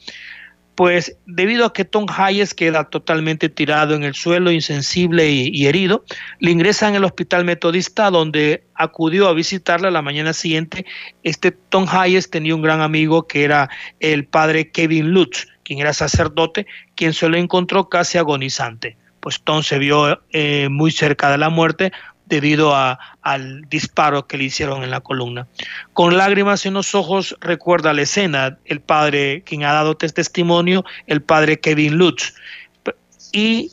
Pues 0.80 1.18
debido 1.26 1.66
a 1.66 1.74
que 1.74 1.84
Tom 1.84 2.06
Hayes 2.08 2.54
queda 2.54 2.84
totalmente 2.84 3.50
tirado 3.50 3.94
en 3.94 4.02
el 4.02 4.14
suelo, 4.14 4.50
insensible 4.50 5.28
y, 5.28 5.66
herido, 5.66 6.06
le 6.38 6.52
ingresan 6.52 6.90
en 6.90 6.94
el 6.96 7.04
hospital 7.04 7.44
metodista 7.44 8.10
donde 8.10 8.64
acudió 8.74 9.28
a 9.28 9.34
visitarla 9.34 9.90
la 9.90 10.00
mañana 10.00 10.32
siguiente. 10.32 10.86
Este 11.22 11.50
Tom 11.50 11.86
Hayes 11.90 12.30
tenía 12.30 12.54
un 12.54 12.62
gran 12.62 12.80
amigo 12.80 13.26
que 13.26 13.44
era 13.44 13.68
el 13.98 14.24
padre 14.24 14.70
Kevin 14.70 15.10
Lutz, 15.10 15.48
quien 15.64 15.80
era 15.80 15.92
sacerdote, 15.92 16.66
quien 16.94 17.12
se 17.12 17.28
lo 17.28 17.36
encontró 17.36 17.90
casi 17.90 18.16
agonizante. 18.16 18.96
Pues 19.20 19.42
Tom 19.42 19.62
se 19.62 19.78
vio 19.78 20.22
eh, 20.32 20.68
muy 20.70 20.92
cerca 20.92 21.30
de 21.30 21.36
la 21.36 21.50
muerte, 21.50 21.92
debido 22.30 22.74
a, 22.74 22.98
al 23.20 23.68
disparo 23.68 24.26
que 24.26 24.38
le 24.38 24.44
hicieron 24.44 24.82
en 24.82 24.90
la 24.90 25.00
columna. 25.00 25.46
Con 25.92 26.16
lágrimas 26.16 26.64
en 26.64 26.74
los 26.74 26.94
ojos 26.94 27.36
recuerda 27.40 27.92
la 27.92 28.02
escena 28.02 28.56
el 28.64 28.80
padre 28.80 29.42
quien 29.44 29.64
ha 29.64 29.72
dado 29.72 29.96
testimonio, 29.96 30.84
el 31.06 31.20
padre 31.20 31.60
Kevin 31.60 31.96
Lutz. 31.96 32.32
Y 33.32 33.70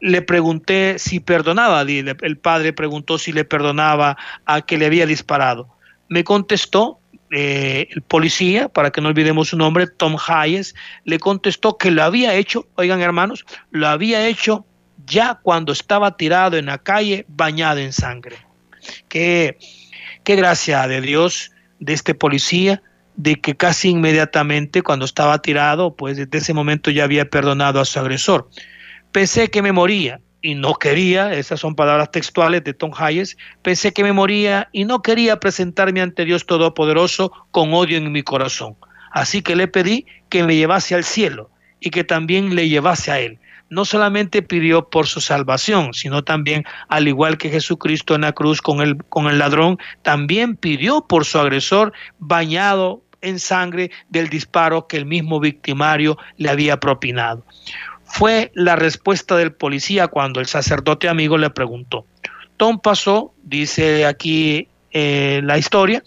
le 0.00 0.22
pregunté 0.22 0.98
si 0.98 1.20
perdonaba, 1.20 1.82
el 1.82 2.38
padre 2.38 2.72
preguntó 2.72 3.18
si 3.18 3.30
le 3.30 3.44
perdonaba 3.44 4.16
a 4.46 4.62
que 4.62 4.78
le 4.78 4.86
había 4.86 5.06
disparado. 5.06 5.68
Me 6.08 6.24
contestó 6.24 6.98
eh, 7.30 7.88
el 7.90 8.02
policía, 8.02 8.68
para 8.68 8.90
que 8.90 9.00
no 9.00 9.08
olvidemos 9.08 9.48
su 9.48 9.56
nombre, 9.56 9.86
Tom 9.86 10.16
Hayes, 10.26 10.74
le 11.04 11.18
contestó 11.18 11.78
que 11.78 11.90
lo 11.90 12.02
había 12.02 12.34
hecho, 12.34 12.66
oigan 12.74 13.00
hermanos, 13.00 13.44
lo 13.70 13.88
había 13.88 14.26
hecho 14.26 14.66
ya 15.06 15.40
cuando 15.42 15.72
estaba 15.72 16.16
tirado 16.16 16.56
en 16.56 16.66
la 16.66 16.78
calle 16.78 17.24
bañado 17.28 17.80
en 17.80 17.92
sangre. 17.92 18.36
Qué, 19.08 19.58
qué 20.24 20.36
gracia 20.36 20.86
de 20.86 21.00
Dios 21.00 21.50
de 21.80 21.92
este 21.92 22.14
policía 22.14 22.82
de 23.16 23.40
que 23.40 23.56
casi 23.56 23.90
inmediatamente 23.90 24.82
cuando 24.82 25.04
estaba 25.04 25.40
tirado, 25.42 25.94
pues 25.94 26.16
desde 26.16 26.38
ese 26.38 26.54
momento 26.54 26.90
ya 26.90 27.04
había 27.04 27.28
perdonado 27.28 27.80
a 27.80 27.84
su 27.84 27.98
agresor. 27.98 28.48
Pensé 29.12 29.50
que 29.50 29.62
me 29.62 29.72
moría 29.72 30.20
y 30.40 30.54
no 30.54 30.74
quería, 30.74 31.32
esas 31.34 31.60
son 31.60 31.74
palabras 31.74 32.10
textuales 32.10 32.64
de 32.64 32.74
Tom 32.74 32.92
Hayes, 32.96 33.36
pensé 33.62 33.92
que 33.92 34.02
me 34.02 34.12
moría 34.12 34.68
y 34.72 34.84
no 34.84 35.02
quería 35.02 35.38
presentarme 35.38 36.00
ante 36.00 36.24
Dios 36.24 36.46
Todopoderoso 36.46 37.30
con 37.50 37.72
odio 37.74 37.98
en 37.98 38.10
mi 38.10 38.22
corazón. 38.22 38.76
Así 39.12 39.42
que 39.42 39.54
le 39.54 39.68
pedí 39.68 40.06
que 40.30 40.42
me 40.42 40.56
llevase 40.56 40.94
al 40.94 41.04
cielo 41.04 41.50
y 41.80 41.90
que 41.90 42.02
también 42.02 42.54
le 42.56 42.68
llevase 42.68 43.10
a 43.10 43.20
él 43.20 43.38
no 43.72 43.86
solamente 43.86 44.42
pidió 44.42 44.90
por 44.90 45.06
su 45.06 45.22
salvación, 45.22 45.94
sino 45.94 46.22
también, 46.22 46.64
al 46.88 47.08
igual 47.08 47.38
que 47.38 47.48
Jesucristo 47.48 48.14
en 48.14 48.20
la 48.20 48.32
cruz 48.32 48.60
con 48.60 48.82
el, 48.82 49.02
con 49.04 49.28
el 49.28 49.38
ladrón, 49.38 49.78
también 50.02 50.56
pidió 50.56 51.06
por 51.08 51.24
su 51.24 51.38
agresor 51.38 51.94
bañado 52.18 53.00
en 53.22 53.38
sangre 53.38 53.90
del 54.10 54.28
disparo 54.28 54.86
que 54.86 54.98
el 54.98 55.06
mismo 55.06 55.40
victimario 55.40 56.18
le 56.36 56.50
había 56.50 56.80
propinado. 56.80 57.46
Fue 58.04 58.52
la 58.54 58.76
respuesta 58.76 59.38
del 59.38 59.52
policía 59.52 60.08
cuando 60.08 60.40
el 60.40 60.46
sacerdote 60.46 61.08
amigo 61.08 61.38
le 61.38 61.48
preguntó. 61.48 62.04
Tom 62.58 62.78
pasó, 62.78 63.32
dice 63.42 64.04
aquí 64.04 64.68
eh, 64.92 65.40
la 65.44 65.58
historia, 65.58 66.02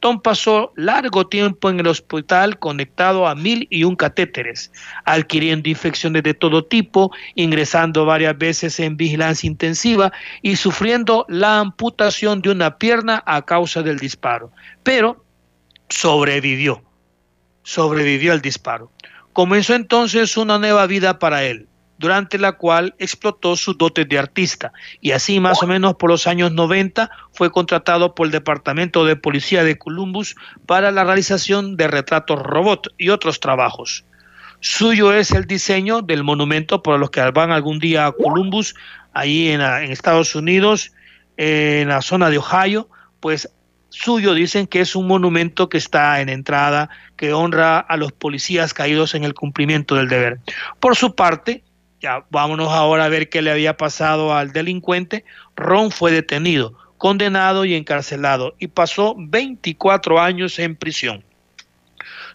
Tom 0.00 0.20
pasó 0.20 0.72
largo 0.76 1.26
tiempo 1.26 1.70
en 1.70 1.80
el 1.80 1.88
hospital 1.88 2.58
conectado 2.58 3.26
a 3.26 3.34
mil 3.34 3.66
y 3.70 3.84
un 3.84 3.96
catéteres, 3.96 4.72
adquiriendo 5.04 5.68
infecciones 5.68 6.22
de 6.22 6.34
todo 6.34 6.64
tipo, 6.64 7.10
ingresando 7.34 8.04
varias 8.04 8.38
veces 8.38 8.78
en 8.80 8.96
vigilancia 8.96 9.46
intensiva 9.46 10.12
y 10.42 10.56
sufriendo 10.56 11.26
la 11.28 11.58
amputación 11.58 12.40
de 12.40 12.50
una 12.50 12.78
pierna 12.78 13.22
a 13.26 13.42
causa 13.42 13.82
del 13.82 13.98
disparo. 13.98 14.52
Pero 14.82 15.24
sobrevivió, 15.88 16.82
sobrevivió 17.62 18.32
al 18.32 18.40
disparo. 18.40 18.92
Comenzó 19.32 19.74
entonces 19.74 20.36
una 20.36 20.58
nueva 20.58 20.86
vida 20.86 21.18
para 21.18 21.44
él 21.44 21.67
durante 21.98 22.38
la 22.38 22.52
cual 22.52 22.94
explotó 22.98 23.56
sus 23.56 23.76
dotes 23.76 24.08
de 24.08 24.18
artista 24.18 24.72
y 25.00 25.10
así 25.10 25.40
más 25.40 25.62
o 25.62 25.66
menos 25.66 25.96
por 25.96 26.10
los 26.10 26.26
años 26.26 26.52
90 26.52 27.10
fue 27.32 27.50
contratado 27.50 28.14
por 28.14 28.26
el 28.26 28.32
Departamento 28.32 29.04
de 29.04 29.16
Policía 29.16 29.64
de 29.64 29.76
Columbus 29.76 30.36
para 30.66 30.90
la 30.90 31.04
realización 31.04 31.76
de 31.76 31.88
retratos 31.88 32.40
robot 32.40 32.88
y 32.96 33.10
otros 33.10 33.40
trabajos. 33.40 34.04
Suyo 34.60 35.12
es 35.12 35.30
el 35.32 35.46
diseño 35.46 36.02
del 36.02 36.24
monumento 36.24 36.82
para 36.82 36.98
los 36.98 37.10
que 37.10 37.20
van 37.30 37.52
algún 37.52 37.78
día 37.78 38.06
a 38.06 38.12
Columbus, 38.12 38.74
ahí 39.12 39.48
en, 39.48 39.60
en 39.60 39.92
Estados 39.92 40.34
Unidos, 40.34 40.92
en 41.36 41.88
la 41.88 42.02
zona 42.02 42.30
de 42.30 42.38
Ohio, 42.38 42.88
pues 43.20 43.48
suyo 43.90 44.34
dicen 44.34 44.66
que 44.66 44.80
es 44.80 44.94
un 44.94 45.06
monumento 45.06 45.68
que 45.68 45.78
está 45.78 46.20
en 46.20 46.28
entrada, 46.28 46.90
que 47.16 47.32
honra 47.32 47.78
a 47.78 47.96
los 47.96 48.12
policías 48.12 48.74
caídos 48.74 49.14
en 49.14 49.24
el 49.24 49.34
cumplimiento 49.34 49.94
del 49.94 50.08
deber. 50.08 50.40
Por 50.80 50.96
su 50.96 51.14
parte, 51.14 51.62
ya 52.00 52.24
vámonos 52.30 52.72
ahora 52.72 53.04
a 53.04 53.08
ver 53.08 53.28
qué 53.28 53.42
le 53.42 53.50
había 53.50 53.76
pasado 53.76 54.34
al 54.34 54.52
delincuente. 54.52 55.24
Ron 55.56 55.90
fue 55.90 56.12
detenido, 56.12 56.74
condenado 56.96 57.64
y 57.64 57.74
encarcelado 57.74 58.54
y 58.58 58.68
pasó 58.68 59.14
24 59.18 60.20
años 60.20 60.58
en 60.58 60.76
prisión. 60.76 61.24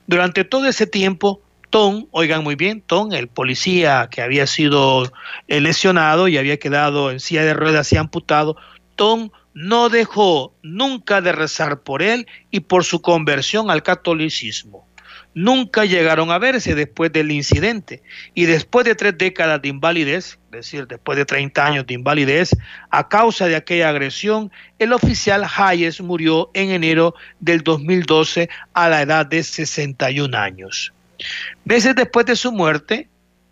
Durante 0.07 0.43
todo 0.43 0.67
ese 0.67 0.87
tiempo, 0.87 1.41
Tom, 1.69 2.07
oigan 2.11 2.43
muy 2.43 2.55
bien, 2.55 2.81
Tom, 2.81 3.13
el 3.13 3.27
policía 3.27 4.07
que 4.11 4.21
había 4.21 4.45
sido 4.45 5.11
lesionado 5.47 6.27
y 6.27 6.37
había 6.37 6.59
quedado 6.59 7.09
en 7.09 7.19
silla 7.19 7.43
de 7.43 7.53
ruedas 7.53 7.91
y 7.93 7.97
amputado, 7.97 8.57
Tom 8.95 9.31
no 9.53 9.89
dejó 9.89 10.53
nunca 10.61 11.21
de 11.21 11.31
rezar 11.31 11.81
por 11.81 12.01
él 12.01 12.27
y 12.51 12.61
por 12.61 12.83
su 12.83 13.01
conversión 13.01 13.71
al 13.71 13.81
catolicismo. 13.81 14.87
Nunca 15.33 15.85
llegaron 15.85 16.31
a 16.31 16.37
verse 16.37 16.75
después 16.75 17.11
del 17.11 17.31
incidente 17.31 18.01
y 18.33 18.45
después 18.45 18.85
de 18.85 18.95
tres 18.95 19.17
décadas 19.17 19.61
de 19.61 19.69
invalidez, 19.69 20.39
es 20.45 20.51
decir, 20.51 20.87
después 20.87 21.17
de 21.17 21.25
30 21.25 21.65
años 21.65 21.87
de 21.87 21.95
invalidez, 21.95 22.55
a 22.89 23.07
causa 23.07 23.47
de 23.47 23.55
aquella 23.55 23.89
agresión, 23.89 24.51
el 24.79 24.93
oficial 24.93 25.45
Hayes 25.57 26.01
murió 26.01 26.49
en 26.53 26.71
enero 26.71 27.15
del 27.39 27.61
2012 27.61 28.49
a 28.73 28.89
la 28.89 29.01
edad 29.01 29.25
de 29.25 29.43
61 29.43 30.37
años. 30.37 30.93
Meses 31.65 31.95
después 31.95 32.25
de 32.25 32.35
su 32.35 32.51
muerte, 32.51 33.07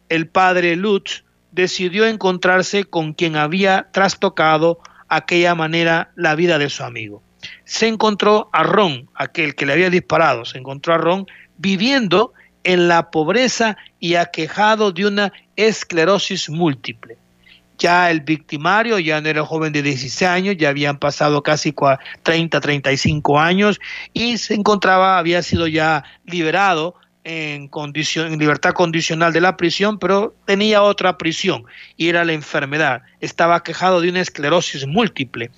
el 0.10 0.28
padre 0.28 0.76
Lutz 0.76 1.24
decidió 1.52 2.06
encontrarse 2.06 2.86
con 2.86 3.14
quien 3.14 3.36
había 3.36 3.88
trastocado 3.92 4.80
aquella 5.08 5.56
manera 5.56 6.12
la 6.16 6.36
vida 6.36 6.58
de 6.58 6.70
su 6.70 6.84
amigo. 6.84 7.22
Se 7.66 7.88
encontró 7.88 8.50
a 8.54 8.64
Ron, 8.64 9.10
aquel 9.16 9.56
que 9.56 9.66
le 9.66 9.74
había 9.74 9.90
disparado, 9.90 10.46
se 10.46 10.58
encontró 10.58 10.94
a 10.94 10.98
Ron 10.98 11.28
viviendo 11.62 12.34
en 12.64 12.88
la 12.88 13.12
pobreza 13.12 13.78
y 14.00 14.16
aquejado 14.16 14.92
de 14.92 15.06
una 15.06 15.34
esclerosis 15.56 16.50
múltiple. 16.50 17.18
Ya 17.78 18.12
el 18.12 18.22
victimario 18.22 19.00
ya 19.00 19.22
no 19.22 19.30
era 19.30 19.44
joven 19.44 19.74
de 19.74 19.82
16 19.82 20.30
años, 20.30 20.56
ya 20.58 20.70
habían 20.70 20.98
pasado 20.98 21.42
casi 21.42 21.74
30, 22.24 22.60
35 22.62 23.40
años 23.40 23.80
y 24.14 24.38
se 24.38 24.54
encontraba, 24.54 25.18
había 25.18 25.42
sido 25.42 25.66
ya 25.66 26.04
liberado 26.26 26.96
en, 27.24 27.68
condición, 27.68 28.34
en 28.34 28.40
libertad 28.40 28.74
condicional 28.74 29.34
de 29.34 29.42
la 29.42 29.58
prisión, 29.58 29.98
pero 29.98 30.36
tenía 30.46 30.84
otra 30.84 31.18
prisión 31.18 31.66
y 31.98 32.10
era 32.10 32.24
la 32.24 32.34
enfermedad. 32.34 33.02
Estaba 33.20 33.64
quejado 33.64 34.02
de 34.02 34.10
una 34.10 34.22
esclerosis 34.22 34.86
múltiple. 34.86 35.50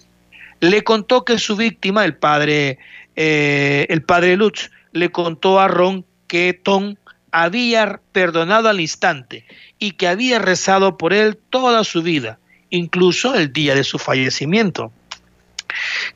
Le 0.61 0.81
contó 0.83 1.25
que 1.25 1.37
su 1.37 1.57
víctima, 1.57 2.05
el 2.05 2.15
padre, 2.15 2.77
eh, 3.17 3.85
el 3.89 4.01
padre 4.01 4.37
Lutz, 4.37 4.71
le 4.93 5.11
contó 5.11 5.59
a 5.59 5.67
Ron 5.67 6.05
que 6.27 6.53
Tom 6.53 6.95
había 7.31 7.99
perdonado 8.11 8.69
al 8.69 8.79
instante 8.79 9.45
y 9.79 9.91
que 9.91 10.07
había 10.07 10.39
rezado 10.39 10.97
por 10.97 11.13
él 11.13 11.37
toda 11.49 11.83
su 11.83 12.03
vida, 12.03 12.39
incluso 12.69 13.35
el 13.35 13.51
día 13.51 13.75
de 13.75 13.83
su 13.83 13.97
fallecimiento. 13.99 14.91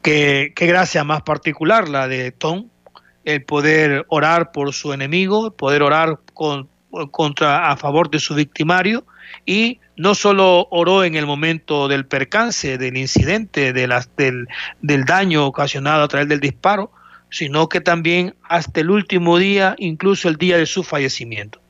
Qué, 0.04 0.54
gracia 0.56 1.04
más 1.04 1.24
particular 1.24 1.90
la 1.90 2.08
de 2.08 2.32
Tom, 2.32 2.70
el 3.26 3.44
poder 3.44 4.06
orar 4.10 4.52
por 4.52 4.74
su 4.74 4.94
enemigo, 4.94 5.52
poder 5.52 5.82
orar 5.82 6.20
contra, 7.12 7.72
a 7.72 7.78
favor 7.78 8.12
de 8.12 8.20
su 8.20 8.36
victimario 8.36 9.04
y 9.46 9.80
no 9.98 10.14
solo 10.14 10.68
oró 10.70 11.04
en 11.04 11.16
el 11.16 11.26
momento 11.26 11.88
del 11.88 12.06
percance, 12.06 12.78
del 12.78 12.96
incidente, 12.96 13.74
de 13.74 13.88
las, 13.88 14.16
del, 14.16 14.48
del 14.82 15.04
daño 15.04 15.48
ocasionado 15.48 16.04
a 16.04 16.08
través 16.08 16.30
del 16.30 16.40
disparo, 16.40 16.92
sino 17.30 17.70
que 17.70 17.82
también 17.82 18.36
hasta 18.44 18.80
el 18.82 18.90
último 18.90 19.38
día, 19.38 19.76
incluso 19.78 20.30
el 20.30 20.38
día 20.38 20.58
de 20.58 20.66
su 20.66 20.84
fallecimiento. 20.84 21.62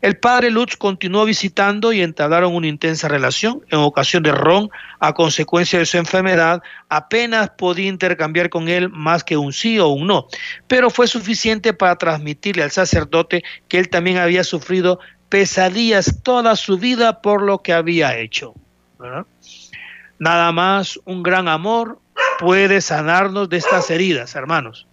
El 0.00 0.16
padre 0.16 0.50
Lutz 0.50 0.76
continuó 0.76 1.24
visitando 1.24 1.92
y 1.92 2.00
entablaron 2.00 2.54
una 2.54 2.66
intensa 2.66 3.08
relación. 3.08 3.62
En 3.68 3.78
ocasión 3.78 4.22
de 4.22 4.32
Ron, 4.32 4.70
a 5.00 5.12
consecuencia 5.12 5.78
de 5.78 5.86
su 5.86 5.98
enfermedad, 5.98 6.62
apenas 6.88 7.50
podía 7.50 7.88
intercambiar 7.88 8.48
con 8.48 8.68
él 8.68 8.88
más 8.88 9.22
que 9.24 9.36
un 9.36 9.52
sí 9.52 9.78
o 9.78 9.88
un 9.88 10.06
no, 10.06 10.26
pero 10.66 10.90
fue 10.90 11.06
suficiente 11.06 11.72
para 11.74 11.96
transmitirle 11.96 12.62
al 12.62 12.70
sacerdote 12.70 13.42
que 13.68 13.78
él 13.78 13.90
también 13.90 14.18
había 14.18 14.44
sufrido 14.44 15.00
pesadillas 15.28 16.22
toda 16.22 16.56
su 16.56 16.78
vida 16.78 17.20
por 17.20 17.42
lo 17.42 17.58
que 17.58 17.72
había 17.72 18.18
hecho. 18.18 18.54
Nada 20.18 20.52
más 20.52 20.98
un 21.04 21.22
gran 21.22 21.48
amor 21.48 22.00
puede 22.38 22.80
sanarnos 22.80 23.48
de 23.48 23.58
estas 23.58 23.90
heridas, 23.90 24.34
hermanos. 24.34 24.86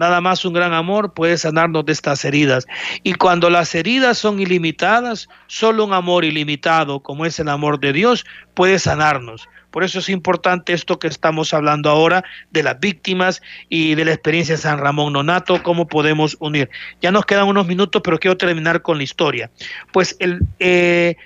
Nada 0.00 0.22
más 0.22 0.46
un 0.46 0.54
gran 0.54 0.72
amor 0.72 1.12
puede 1.12 1.36
sanarnos 1.36 1.84
de 1.84 1.92
estas 1.92 2.24
heridas. 2.24 2.66
Y 3.02 3.12
cuando 3.12 3.50
las 3.50 3.74
heridas 3.74 4.16
son 4.16 4.40
ilimitadas, 4.40 5.28
solo 5.46 5.84
un 5.84 5.92
amor 5.92 6.24
ilimitado, 6.24 7.00
como 7.00 7.26
es 7.26 7.38
el 7.38 7.50
amor 7.50 7.78
de 7.80 7.92
Dios, 7.92 8.24
puede 8.54 8.78
sanarnos. 8.78 9.46
Por 9.70 9.84
eso 9.84 9.98
es 9.98 10.08
importante 10.08 10.72
esto 10.72 10.98
que 10.98 11.06
estamos 11.06 11.52
hablando 11.52 11.90
ahora 11.90 12.24
de 12.50 12.62
las 12.62 12.80
víctimas 12.80 13.42
y 13.68 13.94
de 13.94 14.06
la 14.06 14.12
experiencia 14.12 14.54
de 14.56 14.62
San 14.62 14.78
Ramón 14.78 15.12
Nonato, 15.12 15.62
cómo 15.62 15.86
podemos 15.86 16.34
unir. 16.40 16.70
Ya 17.02 17.10
nos 17.10 17.26
quedan 17.26 17.48
unos 17.48 17.66
minutos, 17.66 18.00
pero 18.02 18.18
quiero 18.18 18.38
terminar 18.38 18.80
con 18.80 18.96
la 18.96 19.02
historia. 19.02 19.50
Pues 19.92 20.16
el, 20.18 20.40
eh, 20.60 21.16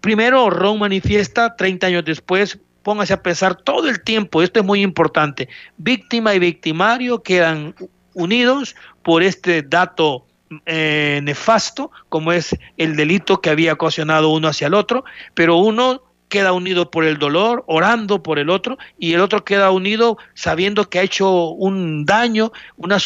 primero 0.00 0.48
Ron 0.48 0.78
manifiesta 0.78 1.54
30 1.54 1.88
años 1.88 2.04
después 2.06 2.58
póngase 2.84 3.14
a 3.14 3.22
pensar 3.22 3.56
todo 3.56 3.88
el 3.88 4.02
tiempo, 4.02 4.42
esto 4.42 4.60
es 4.60 4.66
muy 4.66 4.82
importante, 4.82 5.48
víctima 5.76 6.34
y 6.34 6.38
victimario 6.38 7.22
quedan 7.22 7.74
unidos 8.14 8.76
por 9.02 9.24
este 9.24 9.62
dato 9.62 10.26
eh, 10.66 11.20
nefasto, 11.24 11.90
como 12.08 12.30
es 12.30 12.56
el 12.76 12.94
delito 12.94 13.40
que 13.40 13.50
había 13.50 13.72
ocasionado 13.72 14.28
uno 14.28 14.46
hacia 14.46 14.68
el 14.68 14.74
otro, 14.74 15.04
pero 15.34 15.56
uno 15.56 16.02
queda 16.28 16.52
unido 16.52 16.90
por 16.90 17.04
el 17.04 17.18
dolor, 17.18 17.64
orando 17.66 18.22
por 18.22 18.38
el 18.38 18.50
otro, 18.50 18.76
y 18.98 19.14
el 19.14 19.20
otro 19.20 19.44
queda 19.44 19.70
unido 19.70 20.18
sabiendo 20.34 20.88
que 20.88 20.98
ha 20.98 21.02
hecho 21.02 21.48
un 21.50 22.04
daño, 22.04 22.52
una, 22.76 22.98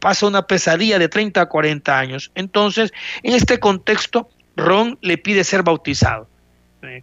pasa 0.00 0.26
una 0.26 0.46
pesadilla 0.46 0.98
de 0.98 1.08
30 1.08 1.40
a 1.40 1.46
40 1.46 1.98
años. 1.98 2.30
Entonces, 2.34 2.92
en 3.22 3.34
este 3.34 3.58
contexto, 3.58 4.28
Ron 4.56 4.98
le 5.00 5.18
pide 5.18 5.44
ser 5.44 5.62
bautizado. 5.62 6.28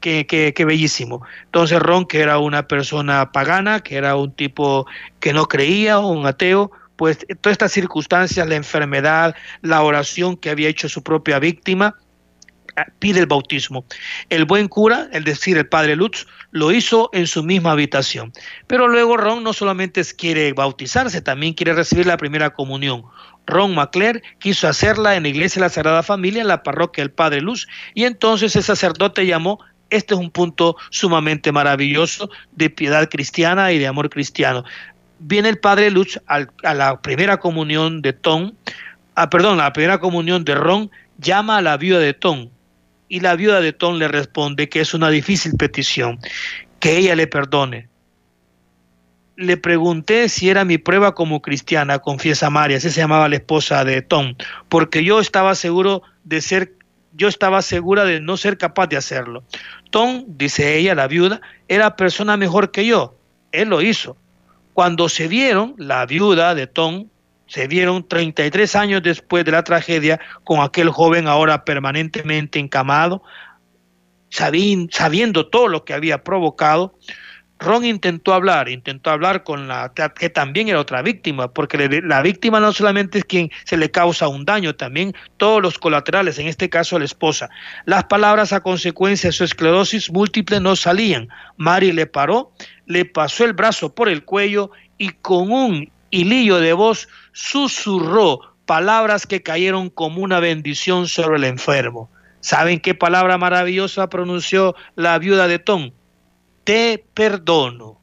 Qué, 0.02 0.66
bellísimo. 0.66 1.26
Entonces 1.46 1.80
Ron, 1.80 2.06
que 2.06 2.22
era 2.22 2.40
una 2.40 2.68
persona 2.68 3.32
pagana, 3.32 3.82
que 3.82 3.96
era 3.96 4.16
un 4.16 4.32
tipo 4.32 4.86
que 5.20 5.34
no 5.34 5.48
creía, 5.48 6.00
un 6.00 6.26
ateo, 6.26 6.72
pues 6.96 7.26
todas 7.42 7.54
estas 7.54 7.72
circunstancias, 7.72 8.48
la 8.48 8.56
enfermedad, 8.56 9.36
la 9.62 9.82
oración 9.82 10.38
que 10.38 10.50
había 10.50 10.70
hecho 10.70 10.90
su 10.90 11.04
propia 11.04 11.40
víctima, 11.40 11.96
ah, 12.76 12.86
pide 13.00 13.20
el 13.20 13.26
bautismo. 13.26 13.86
El 14.30 14.46
buen 14.46 14.68
cura, 14.68 15.10
es 15.12 15.26
decir, 15.26 15.58
el 15.58 15.68
padre 15.68 15.96
Lutz, 15.96 16.28
lo 16.52 16.72
hizo 16.72 17.10
en 17.14 17.28
su 17.28 17.44
misma 17.44 17.72
habitación. 17.72 18.32
Pero 18.68 18.88
luego 18.88 19.18
Ron 19.18 19.44
no 19.44 19.54
solamente 19.54 20.02
quiere 20.16 20.54
bautizarse, 20.54 21.22
también 21.22 21.54
quiere 21.54 21.74
recibir 21.74 22.06
la 22.06 22.18
primera 22.18 22.52
comunión. 22.52 23.04
Ron 23.46 23.76
McClure 23.76 24.22
quiso 24.40 24.68
hacerla 24.68 25.16
en 25.16 25.24
la 25.24 25.30
iglesia 25.30 25.60
de 25.60 25.66
la 25.66 25.74
Sagrada 25.74 26.04
Familia, 26.04 26.42
en 26.42 26.48
la 26.48 26.64
parroquia 26.64 27.04
del 27.04 27.12
Padre 27.12 27.42
Luz, 27.42 27.68
y 27.94 28.06
entonces 28.06 28.56
el 28.56 28.64
sacerdote 28.64 29.26
llamó 29.26 29.60
este 29.94 30.14
es 30.14 30.20
un 30.20 30.32
punto 30.32 30.76
sumamente 30.90 31.52
maravilloso 31.52 32.30
de 32.52 32.70
piedad 32.70 33.10
cristiana 33.10 33.72
y 33.72 33.80
de 33.80 33.88
amor 33.88 34.10
cristiano. 34.10 34.64
Viene 35.20 35.50
el 35.50 35.60
padre 35.60 35.92
Luz 35.92 36.20
a 36.28 36.74
la 36.74 37.02
primera 37.02 37.38
comunión 37.38 38.02
de 38.02 38.14
Tom, 38.14 38.54
ah, 39.16 39.30
perdón, 39.30 39.60
a 39.60 39.66
la 39.66 39.74
primera 39.74 40.00
comunión 40.00 40.44
de 40.44 40.56
Ron, 40.56 40.92
llama 41.18 41.58
a 41.58 41.62
la 41.62 41.78
viuda 41.78 42.00
de 42.00 42.14
Tom 42.14 42.50
y 43.08 43.20
la 43.20 43.36
viuda 43.36 43.62
de 43.62 43.74
Tom 43.74 43.98
le 43.98 44.08
responde 44.08 44.70
que 44.70 44.82
es 44.82 44.96
una 44.96 45.10
difícil 45.10 45.54
petición, 45.56 46.20
que 46.80 46.98
ella 46.98 47.16
le 47.16 47.28
perdone. 47.28 47.88
Le 49.36 49.58
pregunté 49.58 50.30
si 50.30 50.50
era 50.50 50.66
mi 50.66 50.80
prueba 50.80 51.14
como 51.14 51.42
cristiana, 51.42 52.00
confiesa 52.00 52.50
María, 52.50 52.78
así 52.78 52.90
se 52.90 53.02
llamaba 53.02 53.30
la 53.30 53.36
esposa 53.36 53.86
de 53.86 54.02
Tom, 54.02 54.36
porque 54.70 55.04
yo 55.04 55.20
estaba 55.20 55.54
seguro 55.54 56.02
de 56.24 56.42
ser 56.42 56.74
yo 57.16 57.28
estaba 57.28 57.62
segura 57.62 58.06
de 58.06 58.20
no 58.20 58.38
ser 58.38 58.58
capaz 58.58 58.88
de 58.88 58.98
hacerlo. 58.98 59.44
Tom, 59.94 60.24
dice 60.26 60.76
ella, 60.76 60.96
la 60.96 61.08
viuda, 61.08 61.40
era 61.68 61.96
persona 61.96 62.36
mejor 62.36 62.72
que 62.72 62.84
yo. 62.84 63.16
Él 63.52 63.70
lo 63.70 63.80
hizo. 63.80 64.18
Cuando 64.74 65.08
se 65.08 65.28
vieron, 65.28 65.76
la 65.78 66.04
viuda 66.08 66.56
de 66.56 66.66
Tom, 66.66 67.10
se 67.46 67.68
vieron 67.68 68.08
33 68.08 68.76
años 68.76 69.04
después 69.04 69.46
de 69.46 69.52
la 69.52 69.64
tragedia 69.64 70.20
con 70.44 70.62
aquel 70.62 70.90
joven 70.90 71.28
ahora 71.28 71.64
permanentemente 71.64 72.58
encamado, 72.58 73.22
sabiendo 74.32 75.46
todo 75.46 75.68
lo 75.68 75.86
que 75.86 75.94
había 75.94 76.24
provocado, 76.24 76.98
Ron 77.60 77.86
intentó 77.86 78.34
hablar, 78.34 78.68
intentó 78.68 79.10
hablar 79.10 79.44
con 79.44 79.68
la 79.68 79.94
que 79.94 80.30
también 80.30 80.68
era 80.68 80.80
otra 80.80 81.02
víctima, 81.02 81.54
porque 81.54 82.02
la 82.04 82.22
víctima 82.22 82.60
no 82.60 82.74
solamente 82.74 83.20
es 83.20 83.26
quien 83.26 83.52
se 83.64 83.78
le 83.78 83.90
causa 83.90 84.28
un 84.28 84.44
daño, 84.44 84.76
también 84.76 85.14
todos 85.38 85.62
los 85.62 85.80
colaterales, 85.80 86.40
en 86.40 86.48
este 86.48 86.70
caso 86.70 87.00
la 87.00 87.06
esposa. 87.06 87.50
Las 87.86 88.06
palabras 88.06 88.52
a 88.52 88.62
consecuencia 88.62 89.30
de 89.30 89.34
su 89.34 89.44
esclerosis 89.44 90.12
múltiple 90.12 90.60
no 90.60 90.76
salían. 90.76 91.30
Mari 91.58 91.94
le 91.94 92.06
paró, 92.06 92.52
le 92.86 93.06
pasó 93.06 93.46
el 93.46 93.54
brazo 93.54 93.96
por 93.96 94.10
el 94.10 94.26
cuello 94.26 94.72
y 94.98 95.10
con 95.10 95.52
un 95.52 95.90
hilillo 96.10 96.60
de 96.60 96.74
voz 96.74 97.08
susurró 97.32 98.42
palabras 98.66 99.26
que 99.26 99.42
cayeron 99.42 99.90
como 99.90 100.22
una 100.22 100.40
bendición 100.40 101.08
sobre 101.08 101.38
el 101.38 101.44
enfermo. 101.46 102.10
¿Saben 102.42 102.82
qué 102.82 102.94
palabra 102.94 103.38
maravillosa 103.38 104.10
pronunció 104.10 104.76
la 104.96 105.18
viuda 105.18 105.48
de 105.48 105.60
Tom? 105.60 105.92
Te 106.64 107.04
perdono. 107.14 108.00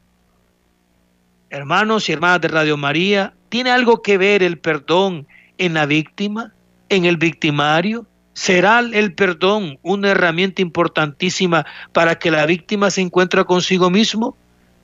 Hermanos 1.51 2.09
y 2.09 2.13
hermanas 2.13 2.41
de 2.41 2.49
Radio 2.49 2.77
María, 2.77 3.35
¿tiene 3.49 3.71
algo 3.71 4.03
que 4.03 4.19
ver 4.19 4.43
el 4.43 4.59
perdón 4.59 5.27
en 5.59 5.75
la 5.75 5.87
víctima, 5.87 6.53
en 6.89 7.05
el 7.05 7.17
victimario? 7.17 8.07
¿Será 8.35 8.79
el 8.79 9.15
perdón 9.15 9.79
una 9.83 10.11
herramienta 10.11 10.63
importantísima 10.63 11.67
para 11.93 12.19
que 12.19 12.31
la 12.31 12.47
víctima 12.47 12.91
se 12.91 13.01
encuentre 13.01 13.45
consigo 13.45 13.91
mismo? 13.91 14.37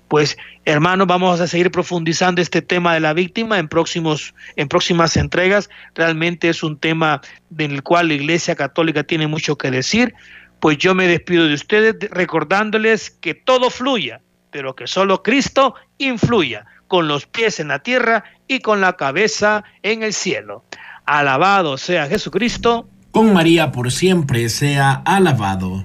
Pues 0.08 0.36
hermanos, 0.64 1.06
vamos 1.06 1.40
a 1.40 1.46
seguir 1.46 1.70
profundizando 1.70 2.40
este 2.40 2.62
tema 2.62 2.94
de 2.94 3.00
la 3.00 3.12
víctima 3.12 3.58
en 3.58 3.68
próximos 3.68 4.34
en 4.56 4.68
próximas 4.68 5.16
entregas. 5.16 5.68
Realmente 5.94 6.48
es 6.48 6.62
un 6.62 6.78
tema 6.78 7.20
del 7.50 7.82
cual 7.82 8.08
la 8.08 8.14
Iglesia 8.14 8.54
Católica 8.54 9.04
tiene 9.04 9.26
mucho 9.26 9.56
que 9.56 9.70
decir. 9.70 10.14
Pues 10.60 10.78
yo 10.78 10.94
me 10.94 11.06
despido 11.06 11.46
de 11.46 11.54
ustedes 11.54 11.96
recordándoles 12.10 13.10
que 13.10 13.34
todo 13.34 13.70
fluya, 13.70 14.20
pero 14.50 14.74
que 14.74 14.86
solo 14.86 15.22
Cristo 15.22 15.74
influya, 15.98 16.66
con 16.88 17.08
los 17.08 17.26
pies 17.26 17.60
en 17.60 17.68
la 17.68 17.80
tierra 17.80 18.24
y 18.48 18.60
con 18.60 18.80
la 18.80 18.94
cabeza 18.94 19.64
en 19.82 20.02
el 20.02 20.12
cielo. 20.12 20.64
Alabado 21.04 21.78
sea 21.78 22.06
Jesucristo. 22.06 22.88
Con 23.10 23.32
María 23.32 23.72
por 23.72 23.90
siempre 23.92 24.48
sea 24.48 25.02
alabado. 25.04 25.82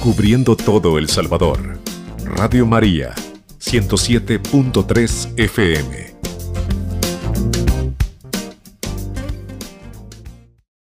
Cubriendo 0.00 0.56
todo 0.56 0.98
El 0.98 1.08
Salvador. 1.08 1.78
Radio 2.24 2.66
María, 2.66 3.14
107.3 3.58 5.38
FM. 5.38 6.13